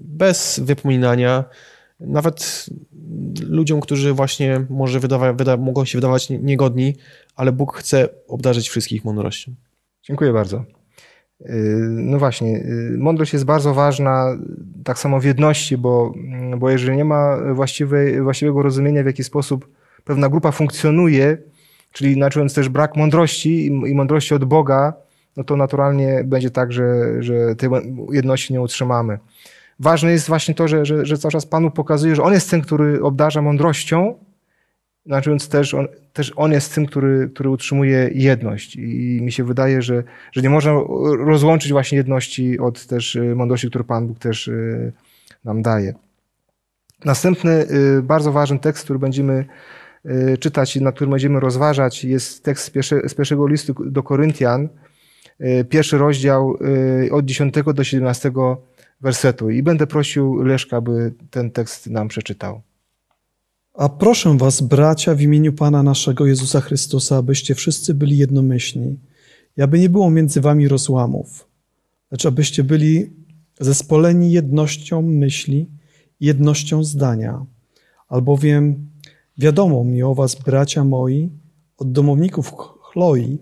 [0.00, 1.44] bez wypominania.
[2.00, 2.66] Nawet
[3.48, 6.96] ludziom, którzy właśnie może wydawa, wyda, mogą się wydawać nie- niegodni,
[7.36, 9.54] ale Bóg chce obdarzyć wszystkich mądrością.
[10.02, 10.64] Dziękuję bardzo.
[11.40, 11.50] Yy,
[11.88, 14.38] No właśnie, yy, mądrość jest bardzo ważna,
[14.84, 16.14] tak samo w jedności, bo,
[16.58, 19.68] bo jeżeli nie ma właściwej, właściwego rozumienia, w jaki sposób
[20.04, 21.38] pewna grupa funkcjonuje,
[21.92, 24.92] czyli inaczej też brak mądrości i mądrości od Boga,
[25.36, 27.70] no to naturalnie będzie tak, że, że tej
[28.12, 29.18] jedności nie utrzymamy.
[29.80, 32.60] Ważne jest właśnie to, że, że, że cały czas Panu pokazuje, że On jest tym,
[32.60, 34.14] który obdarza mądrością,
[35.08, 38.76] znaczy mówiąc też on, też on jest tym, który, który utrzymuje jedność.
[38.76, 40.72] I mi się wydaje, że, że nie można
[41.26, 44.92] rozłączyć właśnie jedności od też y, mądrości, którą Pan Bóg też y,
[45.44, 45.94] nam daje.
[47.04, 47.66] Następny
[47.98, 49.44] y, bardzo ważny tekst, który będziemy
[50.40, 54.68] czytać i nad którym będziemy rozważać, jest tekst z, pierwsze, z pierwszego listu do Koryntian,
[55.68, 56.58] pierwszy rozdział
[57.10, 58.32] od 10 do 17
[59.00, 59.50] wersetu.
[59.50, 62.60] I będę prosił Leszka, aby ten tekst nam przeczytał.
[63.74, 68.96] A proszę was, bracia, w imieniu Pana naszego Jezusa Chrystusa, abyście wszyscy byli jednomyślni
[69.56, 71.48] i aby nie było między wami rozłamów,
[72.10, 73.10] lecz abyście byli
[73.60, 75.68] zespoleni jednością myśli
[76.20, 77.46] jednością zdania.
[78.08, 78.90] Albowiem
[79.38, 81.30] wiadomo mi o was, bracia moi,
[81.76, 83.38] od domowników Chloi,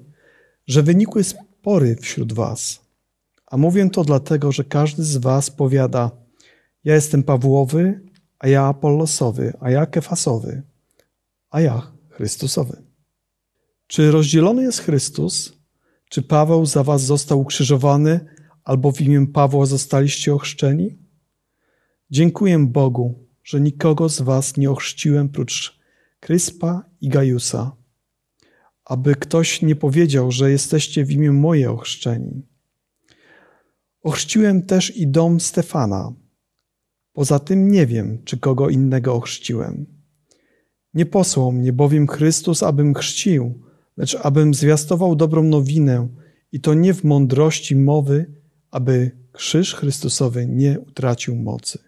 [0.67, 2.86] że wynikły spory wśród was.
[3.47, 6.11] A mówię to dlatego, że każdy z was powiada,
[6.85, 8.01] ja jestem Pawłowy,
[8.39, 10.63] a ja Apollosowy, a ja Kefasowy,
[11.51, 12.83] a ja Chrystusowy.
[13.87, 15.53] Czy rozdzielony jest Chrystus?
[16.09, 18.21] Czy Paweł za was został ukrzyżowany,
[18.65, 20.99] albo w imię Pawła zostaliście ochrzczeni?
[22.11, 25.81] Dziękuję Bogu, że nikogo z was nie ochrzciłem prócz
[26.21, 27.77] Kryspa i Gajusa,
[28.85, 32.47] aby ktoś nie powiedział, że jesteście w imię moje ochrzczeni.
[34.07, 36.13] Ochrzciłem też i dom Stefana.
[37.13, 39.87] Poza tym nie wiem, czy kogo innego ochrzciłem.
[40.95, 43.63] Nie posłał mnie bowiem Chrystus, abym chrzcił,
[43.97, 46.09] lecz abym zwiastował dobrą nowinę
[46.53, 48.27] i to nie w mądrości mowy,
[48.71, 51.79] aby krzyż Chrystusowy nie utracił mocy.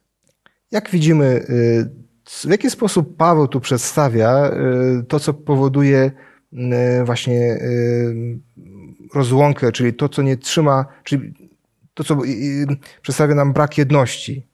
[0.70, 1.90] Jak widzimy, y,
[2.24, 4.50] w jaki sposób Paweł tu przedstawia
[5.00, 6.12] y, to, co powoduje
[6.52, 7.58] y, właśnie
[9.14, 11.47] rozłąkę, czyli to, co nie trzyma, czyli
[11.98, 12.18] to, co
[13.02, 14.46] przedstawia nam brak jedności.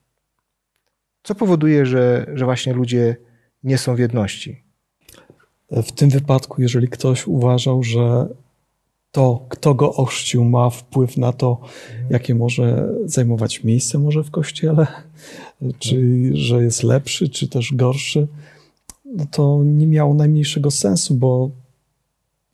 [1.22, 3.16] Co powoduje, że, że właśnie ludzie
[3.64, 4.62] nie są w jedności?
[5.70, 8.28] W tym wypadku, jeżeli ktoś uważał, że
[9.12, 11.61] to, kto go ochrzcił, ma wpływ na to,
[12.11, 14.87] jakie może zajmować miejsce może w kościele,
[15.78, 18.26] czy że jest lepszy, czy też gorszy,
[19.04, 21.50] no to nie miało najmniejszego sensu, bo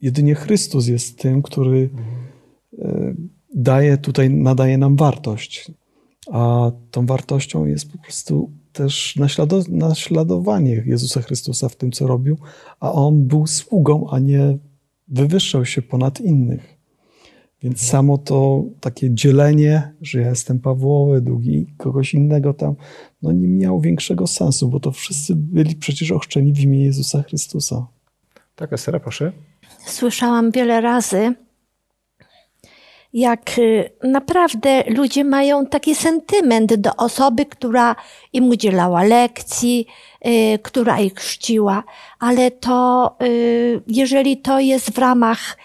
[0.02, 1.90] jedynie Chrystus jest tym, który
[2.78, 3.14] e,
[3.54, 5.72] daje tutaj, nadaje nam wartość.
[6.32, 9.18] A tą wartością jest po prostu też
[9.68, 12.36] naśladowanie Jezusa Chrystusa w tym, co robił,
[12.80, 14.58] a On był sługą, a nie
[15.08, 16.80] wywyższał się ponad innych.
[17.62, 22.74] Więc samo to takie dzielenie, że ja jestem Pawłowy, drugi kogoś innego tam,
[23.22, 27.86] no nie miało większego sensu, bo to wszyscy byli przecież ochrzczeni w imię Jezusa Chrystusa.
[28.56, 29.32] Tak, Estera, proszę.
[29.86, 31.34] Słyszałam wiele razy,
[33.12, 37.96] jak y, naprawdę ludzie mają taki sentyment do osoby, która
[38.32, 39.86] im udzielała lekcji,
[40.26, 41.84] y, która ich chrzciła,
[42.18, 45.56] ale to, y, jeżeli to jest w ramach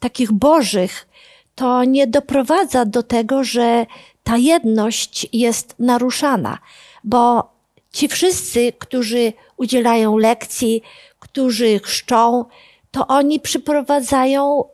[0.00, 1.08] takich bożych,
[1.54, 3.86] to nie doprowadza do tego, że
[4.24, 6.58] ta jedność jest naruszana,
[7.04, 7.50] bo
[7.92, 10.82] ci wszyscy, którzy udzielają lekcji,
[11.18, 12.44] którzy chrzczą,
[12.90, 14.64] to oni przyprowadzają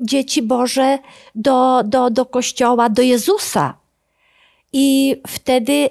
[0.00, 0.98] dzieci Boże
[1.34, 3.74] do, do, do kościoła, do Jezusa.
[4.72, 5.88] I wtedy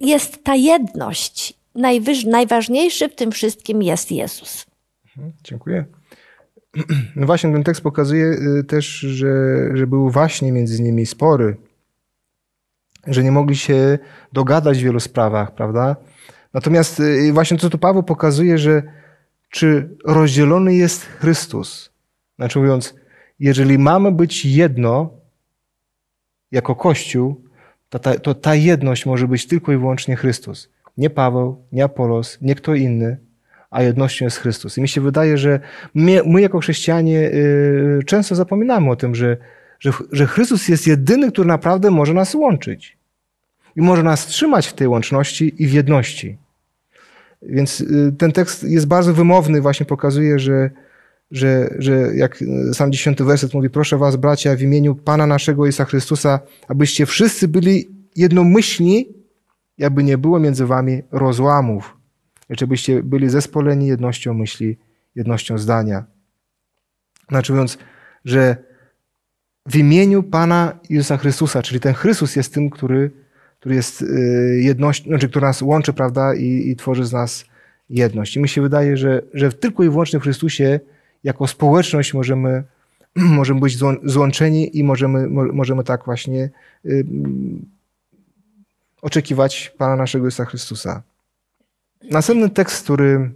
[0.00, 1.54] jest ta jedność.
[1.74, 4.66] Najwyż, najważniejszy w tym wszystkim jest Jezus.
[5.16, 5.84] Mhm, dziękuję.
[7.16, 9.28] No właśnie, ten tekst pokazuje y, też, że,
[9.74, 11.56] że były właśnie między nimi spory,
[13.06, 13.98] że nie mogli się
[14.32, 15.96] dogadać w wielu sprawach, prawda?
[16.54, 18.82] Natomiast y, właśnie to, co Paweł pokazuje, że
[19.50, 21.90] czy rozdzielony jest Chrystus,
[22.36, 22.94] znaczy mówiąc,
[23.40, 25.10] jeżeli mamy być jedno
[26.52, 27.44] jako Kościół,
[27.88, 30.70] to ta, to ta jedność może być tylko i wyłącznie Chrystus.
[30.96, 33.16] Nie Paweł, nie Apolos, nie kto inny,
[33.70, 34.78] a jednością jest Chrystus.
[34.78, 35.60] I mi się wydaje, że
[35.94, 39.36] my, my jako chrześcijanie yy, często zapominamy o tym, że,
[39.80, 42.96] że, że Chrystus jest jedyny, który naprawdę może nas łączyć.
[43.76, 46.38] I może nas trzymać w tej łączności i w jedności.
[47.42, 50.70] Więc yy, ten tekst jest bardzo wymowny, właśnie pokazuje, że,
[51.34, 55.84] że, że jak sam dziesiąty werset mówi, proszę was, bracia, w imieniu Pana naszego Jezusa
[55.84, 59.08] Chrystusa, abyście wszyscy byli jednomyślni,
[59.84, 61.96] aby nie było między wami rozłamów,
[62.48, 64.78] lecz abyście byli zespoleni jednością myśli,
[65.14, 66.04] jednością zdania.
[67.28, 67.78] Znaczy mówiąc,
[68.24, 68.56] że
[69.66, 73.10] w imieniu Pana Jezusa Chrystusa, czyli ten Chrystus jest tym, który,
[73.60, 77.44] który jest y, jednością, znaczy, który nas łączy, prawda, i, i tworzy z nas
[77.90, 78.36] jedność.
[78.36, 80.80] I mi się wydaje, że, że tylko i wyłącznie w Chrystusie
[81.24, 82.62] jako społeczność możemy,
[83.16, 86.50] możemy być złączeni i możemy, możemy tak właśnie
[86.84, 87.06] y,
[89.02, 91.02] oczekiwać Pana naszego Jezusa Chrystusa.
[92.10, 93.30] Następny tekst, który,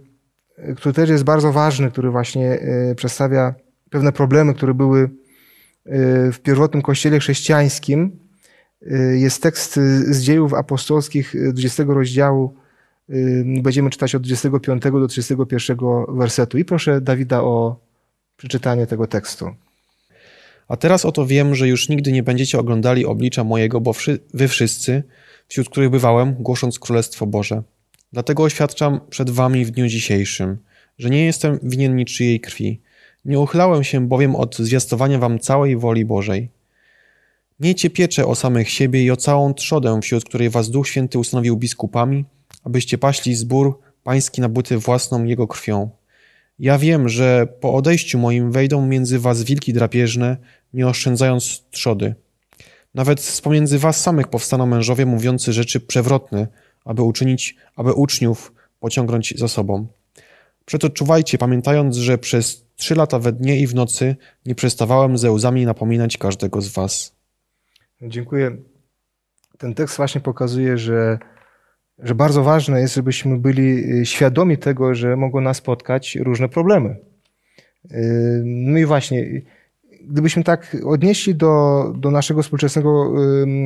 [0.75, 2.59] który też jest bardzo ważny, który właśnie
[2.91, 3.53] y, przedstawia
[3.89, 5.09] pewne problemy, które były y,
[6.31, 8.19] w pierwotnym kościele chrześcijańskim,
[9.15, 12.55] jest tekst z dziejów apostolskich 20 rozdziału.
[13.61, 15.77] Będziemy czytać od 25 do 31
[16.09, 16.57] wersetu.
[16.57, 17.75] I proszę Dawida o
[18.37, 19.49] przeczytanie tego tekstu.
[20.67, 23.93] A teraz oto wiem, że już nigdy nie będziecie oglądali oblicza mojego, bo
[24.33, 25.03] wy wszyscy,
[25.47, 27.63] wśród których bywałem, głosząc Królestwo Boże.
[28.13, 30.57] Dlatego oświadczam przed wami w dniu dzisiejszym,
[30.97, 32.81] że nie jestem winien niczyjej krwi.
[33.25, 36.49] Nie uchylałem się bowiem od zwiastowania wam całej woli Bożej.
[37.59, 41.57] Miejcie pieczę o samych siebie i o całą trzodę, wśród której was Duch Święty ustanowił
[41.57, 42.25] biskupami,
[42.63, 45.89] abyście paśli zbór pański nabyty własną Jego krwią.
[46.59, 50.37] Ja wiem, że po odejściu moim wejdą między was wilki drapieżne,
[50.73, 52.15] nie oszczędzając trzody.
[52.95, 56.47] Nawet z pomiędzy was samych powstaną mężowie mówiący rzeczy przewrotne,
[56.85, 59.87] aby uczynić, aby uczniów pociągnąć za sobą.
[60.65, 65.31] Przeto czuwajcie, pamiętając, że przez trzy lata we dnie i w nocy nie przestawałem ze
[65.31, 67.15] łzami napominać każdego z was.
[68.01, 68.57] Dziękuję.
[69.57, 71.19] Ten tekst właśnie pokazuje, że,
[72.03, 76.95] że bardzo ważne jest, żebyśmy byli y, świadomi tego, że mogą nas spotkać różne problemy.
[77.91, 79.41] Y, no i właśnie,
[80.01, 83.13] gdybyśmy tak odnieśli do, do naszego współczesnego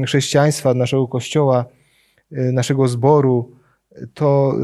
[0.02, 1.66] y, chrześcijaństwa, naszego kościoła,
[2.32, 3.52] naszego zboru,
[4.14, 4.56] to,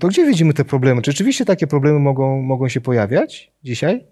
[0.00, 1.02] to gdzie widzimy te problemy?
[1.02, 4.06] Czy rzeczywiście takie problemy mogą, mogą się pojawiać dzisiaj?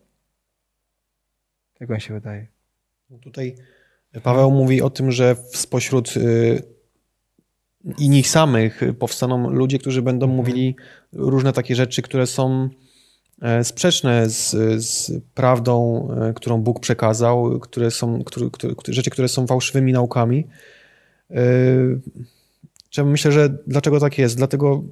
[1.81, 2.47] Jak wam się wydaje?
[3.11, 3.55] No tutaj
[4.23, 6.78] Paweł mówi o tym, że spośród y,
[7.99, 10.37] i nich samych powstaną ludzie, którzy będą mhm.
[10.37, 10.77] mówili
[11.13, 12.69] różne takie rzeczy, które są
[13.43, 14.51] e, sprzeczne z,
[14.85, 20.47] z prawdą, e, którą Bóg przekazał, które są, które, które, rzeczy, które są fałszywymi naukami.
[22.97, 24.37] E, myślę, że dlaczego tak jest?
[24.37, 24.85] Dlatego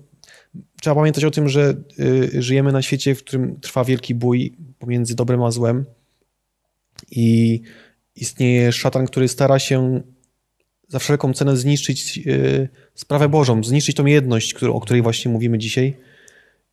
[0.81, 1.75] trzeba pamiętać o tym, że
[2.39, 5.85] żyjemy na świecie, w którym trwa wielki bój pomiędzy dobrem a złem
[7.11, 7.61] i
[8.17, 10.03] istnieje szatan, który stara się
[10.89, 15.97] za wszelką cenę zniszczyć yy, sprawę Bożą, zniszczyć tą jedność, o której właśnie mówimy dzisiaj.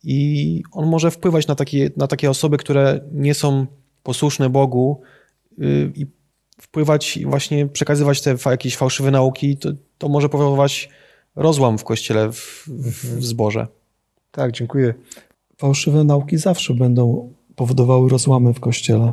[0.04, 3.66] I on może wpływać na takie, na takie osoby, które nie są
[4.02, 5.02] posłuszne Bogu
[5.58, 6.06] yy, i
[6.60, 10.88] wpływać właśnie przekazywać te jakieś fałszywe nauki, to, to może powodować
[11.36, 13.66] rozłam w kościele, w, w zborze.
[14.30, 14.94] Tak, dziękuję.
[15.56, 19.12] Fałszywe nauki zawsze będą powodowały rozłamy w kościele.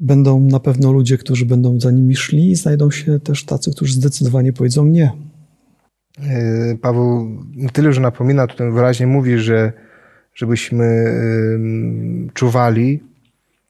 [0.00, 3.94] Będą na pewno ludzie, którzy będą za nimi szli, i znajdą się też tacy, którzy
[3.94, 5.12] zdecydowanie powiedzą nie.
[6.22, 7.38] E, Paweł
[7.72, 9.72] tyle, że napomina, tutaj wyraźnie mówi, że
[10.34, 11.14] żebyśmy
[12.34, 13.00] czuwali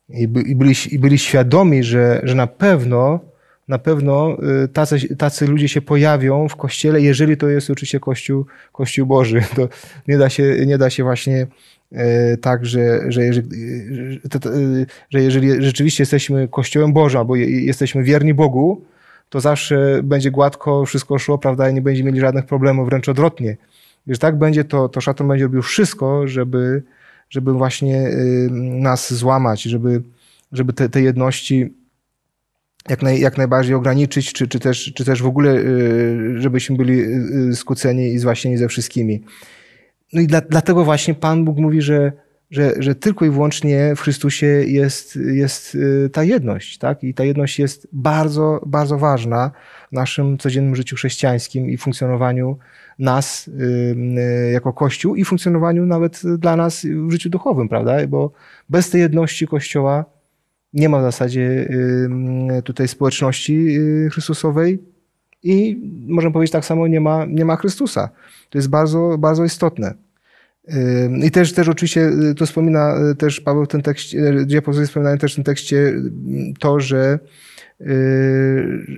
[0.08, 3.20] i, byli, i byli świadomi, że, że na pewno
[3.70, 8.46] na pewno y, tacy, tacy ludzie się pojawią w kościele, jeżeli to jest oczywiście Kościół,
[8.72, 9.42] Kościół Boży.
[9.56, 9.68] To
[10.08, 11.46] nie da się, nie da się właśnie e,
[12.40, 13.48] tak, że, że, jeżeli,
[15.10, 18.84] że jeżeli rzeczywiście jesteśmy Kościołem Bożym, albo jesteśmy wierni Bogu,
[19.28, 23.56] to zawsze będzie gładko wszystko szło, prawda, i nie będzie mieli żadnych problemów, wręcz odwrotnie.
[24.06, 26.82] Jeżeli tak będzie, to, to szatan będzie robił wszystko, żeby,
[27.30, 30.02] żeby właśnie y, nas złamać, żeby,
[30.52, 31.74] żeby te, te jedności
[32.88, 37.00] jak, naj, jak najbardziej ograniczyć, czy, czy, też, czy też w ogóle, y, żebyśmy byli
[37.50, 39.22] y, skłóceni i zwaśnieni ze wszystkimi.
[40.12, 42.12] No i dla, dlatego właśnie Pan Bóg mówi, że,
[42.50, 47.04] że, że tylko i wyłącznie w Chrystusie jest, jest y, ta jedność, tak?
[47.04, 49.50] I ta jedność jest bardzo, bardzo ważna
[49.88, 52.58] w naszym codziennym życiu chrześcijańskim i funkcjonowaniu
[52.98, 53.50] nas
[54.52, 58.06] jako Kościół i funkcjonowaniu nawet dla nas w życiu duchowym, prawda?
[58.06, 58.32] Bo
[58.68, 60.04] bez tej jedności Kościoła
[60.72, 61.68] nie ma w zasadzie
[62.64, 64.89] tutaj społeczności y, Chrystusowej
[65.42, 68.08] i możemy powiedzieć tak samo, nie ma, nie ma Chrystusa.
[68.50, 69.94] To jest bardzo, bardzo istotne.
[71.22, 74.86] I też, też oczywiście y, to wspomina y, też Paweł w tym tekście, gdzie apostołowie
[74.86, 75.94] wspominają też w tym tekście
[76.58, 77.18] to, że,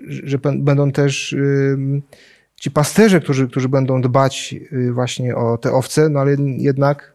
[0.08, 1.36] że będą też
[2.56, 4.54] ci pasterze, którzy, którzy będą dbać
[4.92, 7.14] właśnie o te owce, no ale jednak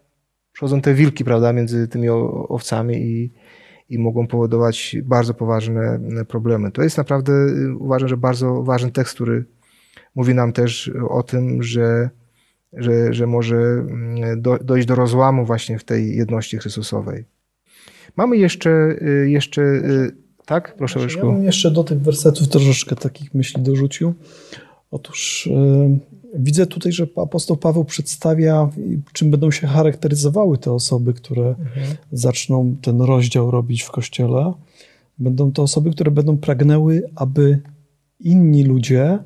[0.53, 2.09] przychodzą te wilki, prawda, między tymi
[2.49, 3.33] owcami i,
[3.89, 6.71] i mogą powodować bardzo poważne problemy.
[6.71, 7.33] To jest naprawdę,
[7.79, 9.45] uważam, że bardzo ważny tekst, który
[10.15, 12.09] mówi nam też o tym, że,
[12.73, 17.25] że, że może mm, do, dojść do rozłamu właśnie w tej jedności Chrystusowej.
[18.15, 18.95] Mamy jeszcze,
[19.25, 19.81] jeszcze
[20.45, 20.75] tak?
[20.77, 21.27] Proszę, Leszku.
[21.27, 24.13] Ja bym jeszcze do tych wersetów troszeczkę takich myśli dorzucił.
[24.91, 25.49] Otóż
[26.33, 28.69] Widzę tutaj, że apostoł Paweł przedstawia,
[29.13, 31.95] czym będą się charakteryzowały te osoby, które mhm.
[32.11, 34.53] zaczną ten rozdział robić w kościele.
[35.19, 37.59] Będą to osoby, które będą pragnęły, aby
[38.19, 39.19] inni ludzie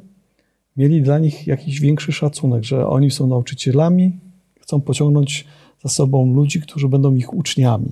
[0.78, 4.20] mieli dla nich jakiś większy szacunek, że oni są nauczycielami,
[4.62, 5.48] chcą pociągnąć
[5.84, 7.92] za sobą ludzi, którzy będą ich uczniami.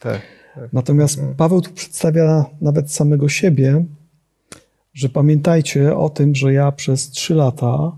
[0.00, 0.22] Tak,
[0.54, 0.72] tak.
[0.72, 1.36] Natomiast mhm.
[1.36, 3.84] Paweł tu przedstawia nawet samego siebie,
[4.94, 7.92] że pamiętajcie o tym, że ja przez trzy lata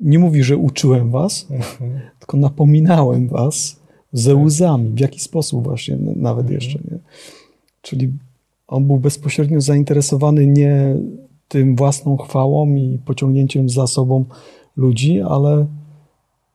[0.00, 2.00] nie mówi, że uczyłem was, mhm.
[2.18, 3.80] tylko napominałem was
[4.12, 4.44] ze tak.
[4.44, 4.88] łzami.
[4.88, 6.54] W jaki sposób właśnie nawet mhm.
[6.54, 6.98] jeszcze, nie?
[7.82, 8.12] Czyli
[8.68, 10.96] on był bezpośrednio zainteresowany nie
[11.48, 14.24] tym własną chwałą i pociągnięciem za sobą
[14.76, 15.66] ludzi, ale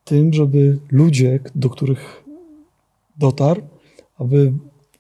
[0.04, 2.24] tym, żeby ludzie, do których
[3.18, 3.62] dotarł,
[4.18, 4.54] aby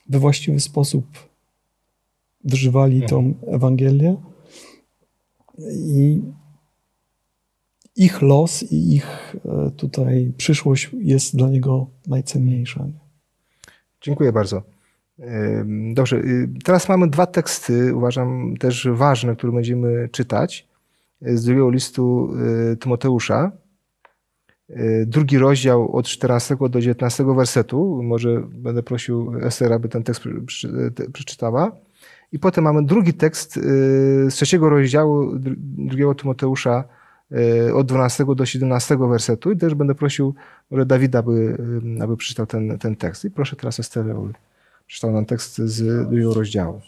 [0.09, 1.05] we właściwy sposób
[2.43, 3.55] wyżywali tą mhm.
[3.55, 4.15] Ewangelię
[5.71, 6.21] i
[7.95, 12.85] ich los i ich e, tutaj przyszłość jest dla niego najcenniejsza.
[14.01, 14.63] Dziękuję bardzo.
[15.93, 20.67] Dobrze, y, teraz mamy dwa teksty, uważam też ważne, które będziemy czytać.
[21.21, 22.33] z drugiego listu
[22.79, 23.51] Tymoteusza,
[25.05, 28.03] drugi rozdział od 14 do 19 wersetu.
[28.03, 30.23] Może będę prosił Ester, aby ten tekst
[31.13, 31.71] przeczytała.
[32.31, 35.31] I potem mamy drugi tekst z trzeciego rozdziału
[35.77, 36.83] drugiego Tymoteusza
[37.75, 40.35] od 12 do 17 wersetu i też będę prosił
[40.71, 41.57] może Dawida, aby,
[42.01, 43.25] aby przeczytał ten, ten tekst.
[43.25, 44.31] I proszę teraz Esterę,
[44.87, 46.81] przeczytał nam tekst z drugiego rozdziału.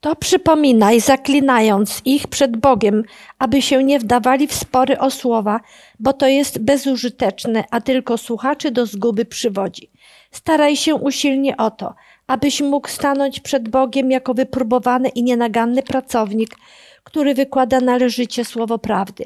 [0.00, 3.02] To przypominaj, zaklinając ich przed Bogiem,
[3.38, 5.60] aby się nie wdawali w spory o słowa,
[5.98, 9.90] bo to jest bezużyteczne, a tylko słuchaczy do zguby przywodzi.
[10.30, 11.94] Staraj się usilnie o to,
[12.26, 16.56] abyś mógł stanąć przed Bogiem jako wypróbowany i nienaganny pracownik,
[17.04, 19.24] który wykłada należycie słowo prawdy.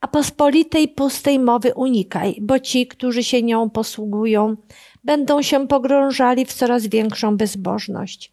[0.00, 4.56] A pospolitej pustej mowy unikaj, bo ci, którzy się nią posługują,
[5.04, 8.32] będą się pogrążali w coraz większą bezbożność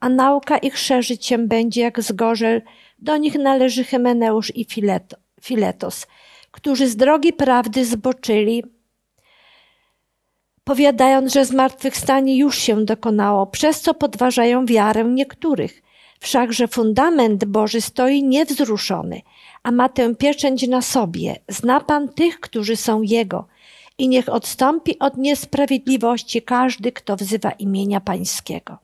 [0.00, 2.62] a nauka ich szerzyć się będzie jak zgorzel.
[2.98, 6.06] Do nich należy Hymeneusz i Fileto, Filetos,
[6.50, 8.64] którzy z drogi prawdy zboczyli,
[10.64, 15.82] powiadając, że zmartwychwstanie już się dokonało, przez co podważają wiarę niektórych.
[16.20, 19.20] Wszakże fundament Boży stoi niewzruszony,
[19.62, 21.36] a ma tę pieczęć na sobie.
[21.48, 23.46] Zna Pan tych, którzy są Jego
[23.98, 28.78] i niech odstąpi od niesprawiedliwości każdy, kto wzywa imienia Pańskiego.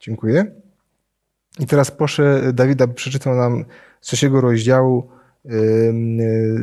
[0.00, 0.46] Dziękuję.
[1.58, 3.64] I teraz proszę Dawida, by przeczytał nam
[4.00, 5.10] z trzeciego rozdziału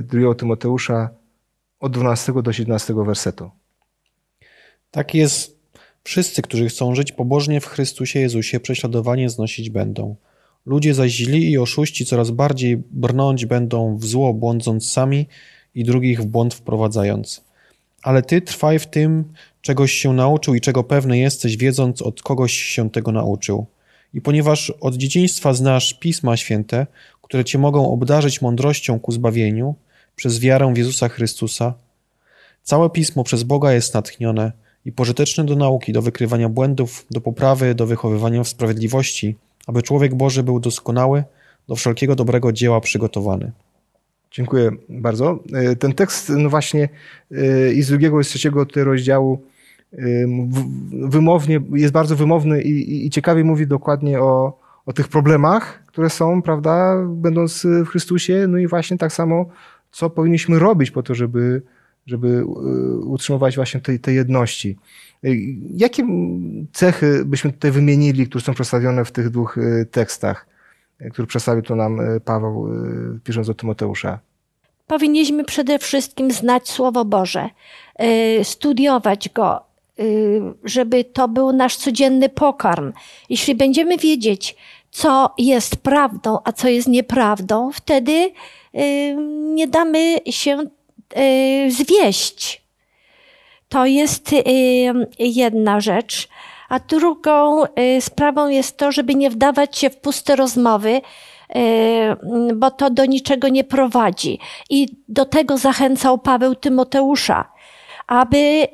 [0.03, 1.09] drugiego Tymoteusza
[1.79, 3.51] od 12 do 17 wersetu.
[4.91, 5.54] Tak jest.
[6.07, 10.15] Wszyscy, którzy chcą żyć pobożnie w Chrystusie Jezusie, prześladowanie znosić będą.
[10.65, 15.27] Ludzie zaś źli i oszuści coraz bardziej brnąć będą w zło, błądząc sami
[15.75, 17.43] i drugich w błąd wprowadzając.
[18.03, 22.53] Ale ty trwaj w tym, czegoś się nauczył i czego pewny jesteś, wiedząc od kogoś
[22.53, 23.65] się tego nauczył.
[24.13, 26.87] I ponieważ od dzieciństwa znasz Pisma Święte,
[27.21, 29.75] które cię mogą obdarzyć mądrością ku zbawieniu
[30.15, 31.73] przez wiarę w Jezusa Chrystusa,
[32.63, 37.75] całe Pismo przez Boga jest natchnione i pożyteczne do nauki, do wykrywania błędów, do poprawy,
[37.75, 39.35] do wychowywania w sprawiedliwości,
[39.67, 41.23] aby człowiek Boży był doskonały,
[41.67, 43.51] do wszelkiego dobrego dzieła przygotowany.
[44.31, 45.39] Dziękuję bardzo.
[45.53, 46.89] E, ten tekst, no właśnie,
[47.31, 49.41] e, i z drugiego i z trzeciego rozdziału
[50.91, 56.09] wymownie, jest bardzo wymowny i, i, i ciekawie mówi dokładnie o, o tych problemach, które
[56.09, 59.45] są, prawda, będąc w Chrystusie, no i właśnie tak samo,
[59.91, 61.61] co powinniśmy robić po to, żeby,
[62.05, 62.43] żeby y,
[63.05, 64.77] utrzymywać właśnie tej, tej jedności.
[65.25, 65.37] Y,
[65.75, 66.07] jakie
[66.73, 70.47] cechy byśmy tutaj wymienili, które są przedstawione w tych dwóch y, tekstach,
[71.11, 72.69] które przedstawił tu nam Paweł,
[73.23, 74.19] pisząc do Tymoteusza?
[74.87, 77.49] Powinniśmy przede wszystkim znać Słowo Boże,
[78.43, 79.61] studiować go,
[80.63, 82.93] żeby to był nasz codzienny pokarm.
[83.29, 84.55] Jeśli będziemy wiedzieć,
[84.91, 88.31] co jest prawdą, a co jest nieprawdą, wtedy
[89.53, 90.63] nie damy się
[91.69, 92.61] zwieść.
[93.69, 94.31] To jest
[95.19, 96.27] jedna rzecz.
[96.69, 97.63] A drugą
[97.99, 101.01] sprawą jest to, żeby nie wdawać się w puste rozmowy,
[102.55, 104.39] bo to do niczego nie prowadzi.
[104.69, 107.51] I do tego zachęcał Paweł Tymoteusza,
[108.07, 108.67] aby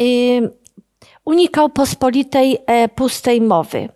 [1.25, 3.89] unikał pospolitej e, pustej mowy,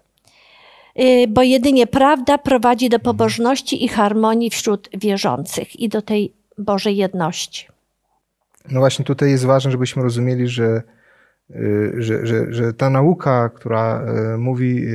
[0.99, 6.97] y, bo jedynie prawda prowadzi do pobożności i harmonii wśród wierzących i do tej Bożej
[6.97, 7.67] jedności.
[8.71, 10.81] No właśnie tutaj jest ważne, żebyśmy rozumieli, że,
[11.49, 14.05] y, że, że, że ta nauka, która
[14.35, 14.85] y, mówi,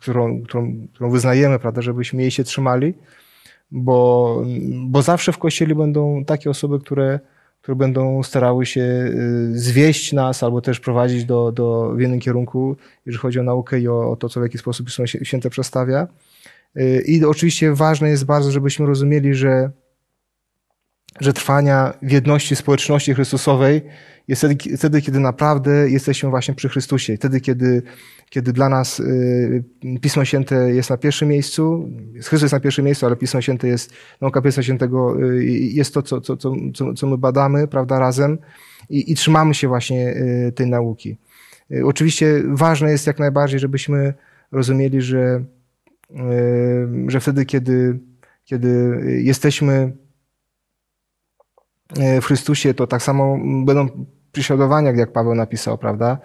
[0.00, 2.94] którą, którą, którą wyznajemy, prawda, żebyśmy jej się trzymali,
[3.70, 4.44] bo,
[4.86, 7.20] bo zawsze w Kościele będą takie osoby, które
[7.62, 12.76] które będą starały się y, zwieść nas albo też prowadzić do, do, w jednym kierunku,
[13.06, 14.86] jeżeli chodzi o naukę i o, o to, co w jaki sposób
[15.22, 16.08] Święte przedstawia.
[16.76, 19.70] Y, I oczywiście ważne jest bardzo, żebyśmy rozumieli, że,
[21.20, 23.82] że trwania w jedności społeczności Chrystusowej
[24.28, 27.16] jest wtedy, wtedy, kiedy naprawdę jesteśmy właśnie przy Chrystusie.
[27.16, 27.82] Wtedy, kiedy,
[28.30, 29.64] kiedy dla nas y,
[30.00, 33.92] Pismo Święte jest na pierwszym miejscu, Chrystus jest na pierwszym miejscu, ale Pismo Święte jest,
[34.20, 36.36] nauka Pisma Świętego y, jest to, co, co,
[36.74, 38.38] co, co my badamy, prawda, razem
[38.90, 41.16] i, i trzymamy się właśnie y, tej nauki.
[41.84, 44.14] Oczywiście ważne jest jak najbardziej, żebyśmy
[44.52, 45.44] rozumieli, że,
[47.08, 47.98] że wtedy, kiedy,
[48.44, 49.92] kiedy jesteśmy
[52.22, 53.88] w Chrystusie, to tak samo będą
[54.32, 56.18] prześladowania, jak Paweł napisał, prawda?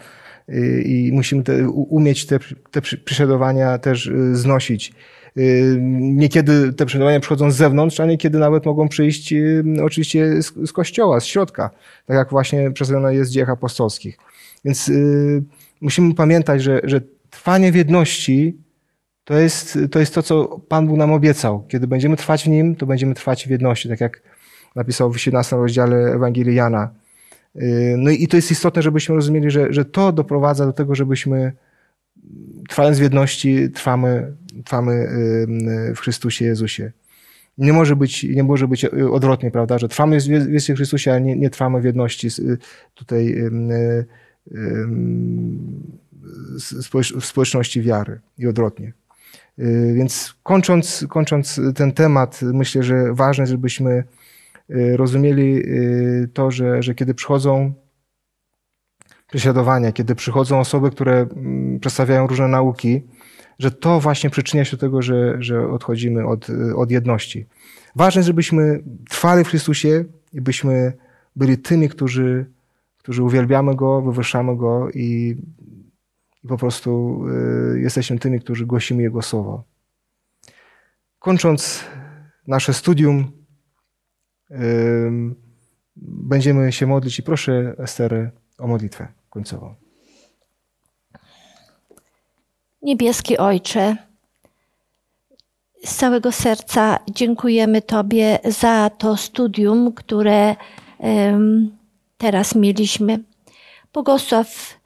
[0.86, 2.40] I musimy te, umieć te,
[2.72, 4.94] te prześladowania też y, znosić.
[5.38, 10.70] Y, niekiedy te prześladowania przychodzą z zewnątrz, a niekiedy nawet mogą przyjść y, oczywiście z,
[10.70, 11.70] z kościoła, z środka,
[12.06, 14.18] tak jak właśnie przedstawione jest w dziejach apostolskich.
[14.66, 14.92] Więc
[15.82, 18.58] musimy pamiętać, że, że trwanie w jedności
[19.24, 21.66] To jest, to jest to, co Pan Bóg nam obiecał.
[21.68, 24.22] Kiedy będziemy trwać w Nim, to będziemy trwać w jedności, tak jak
[24.78, 26.90] napisał w 17 rozdziale Ewangelii Jana.
[27.56, 31.52] Y, no i to jest istotne, żebyśmy rozumieli, że, że to doprowadza do tego, żebyśmy
[32.70, 34.34] trwając w jedności, trwamy,
[34.66, 34.94] trwamy
[35.90, 36.92] y, w Chrystusie Jezusie.
[37.58, 41.36] Nie może być, nie może być odwrotnie, prawda, że trwamy w Jezusie Chrystusie, ale nie,
[41.36, 42.28] nie trwamy w jedności
[42.96, 43.36] tutaj
[47.20, 48.94] w społeczności wiary i odwrotnie.
[49.60, 54.04] Y, więc kończąc, kończąc ten temat, myślę, że ważne, żebyśmy y,
[54.70, 57.74] rozumieli y, to, że, że kiedy przychodzą
[59.28, 63.04] prześladowania, kiedy przychodzą osoby, które mm, przedstawiają różne nauki,
[63.60, 67.46] że to właśnie przyczynia się do tego, że, że odchodzimy od, od jedności.
[67.96, 70.94] Ważne, żebyśmy trwali w Chrystusie i byśmy
[71.36, 72.46] byli tymi, którzy,
[72.98, 75.38] którzy uwielbiamy Go, wywyższamy Go i
[76.44, 77.22] i po prostu
[77.76, 79.64] y, jesteśmy tymi, którzy głosimy Jego słowo.
[81.20, 81.84] Kończąc
[82.48, 83.32] nasze studium,
[85.96, 89.76] będziemy się modlić i proszę Estery o modlitwę końcową.
[92.82, 93.96] Niebieski Ojcze,
[95.86, 100.56] z całego serca dziękujemy Tobie za to studium, które
[102.18, 103.20] teraz mieliśmy.
[103.94, 104.80] Błogosław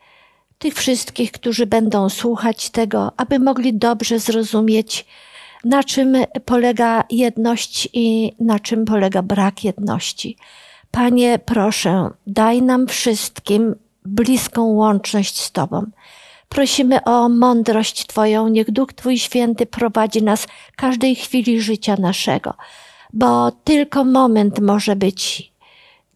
[0.57, 5.05] tych wszystkich, którzy będą słuchać tego, aby mogli dobrze zrozumieć,
[5.63, 10.37] na czym polega jedność i na czym polega brak jedności.
[10.91, 15.85] Panie, proszę, daj nam wszystkim bliską łączność z Tobą.
[16.49, 22.53] Prosimy o mądrość Twoją, niech Duch Twój Święty prowadzi nas każdej chwili życia naszego,
[23.13, 25.51] bo tylko moment może być,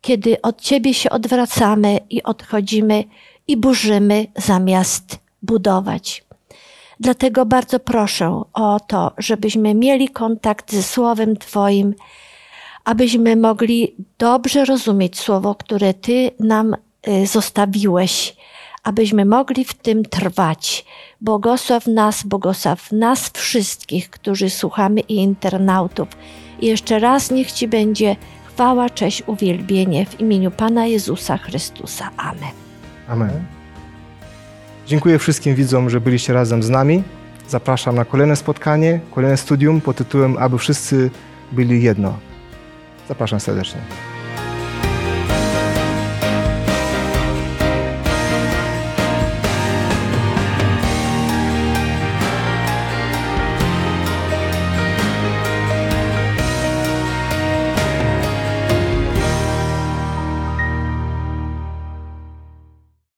[0.01, 3.03] kiedy od Ciebie się odwracamy i odchodzimy
[3.47, 6.24] i burzymy zamiast budować.
[6.99, 11.93] Dlatego bardzo proszę o to, żebyśmy mieli kontakt ze Słowem Twoim,
[12.85, 16.75] abyśmy mogli dobrze rozumieć Słowo, które Ty nam
[17.07, 18.35] y, zostawiłeś,
[18.83, 20.85] abyśmy mogli w tym trwać.
[21.21, 26.07] Błogosław nas, błogosław nas wszystkich, którzy słuchamy i internautów.
[26.59, 28.15] I jeszcze raz niech Ci będzie
[28.45, 32.09] chwała, cześć, uwielbienie w imieniu Pana Jezusa Chrystusa.
[32.17, 32.53] Amen.
[33.07, 33.54] Amen.
[34.87, 37.03] Dziękuję wszystkim widzom, że byliście razem z nami.
[37.47, 41.11] Zapraszam na kolejne spotkanie, kolejne studium pod tytułem Aby wszyscy
[41.51, 42.17] byli jedno.
[43.07, 43.81] Zapraszam serdecznie.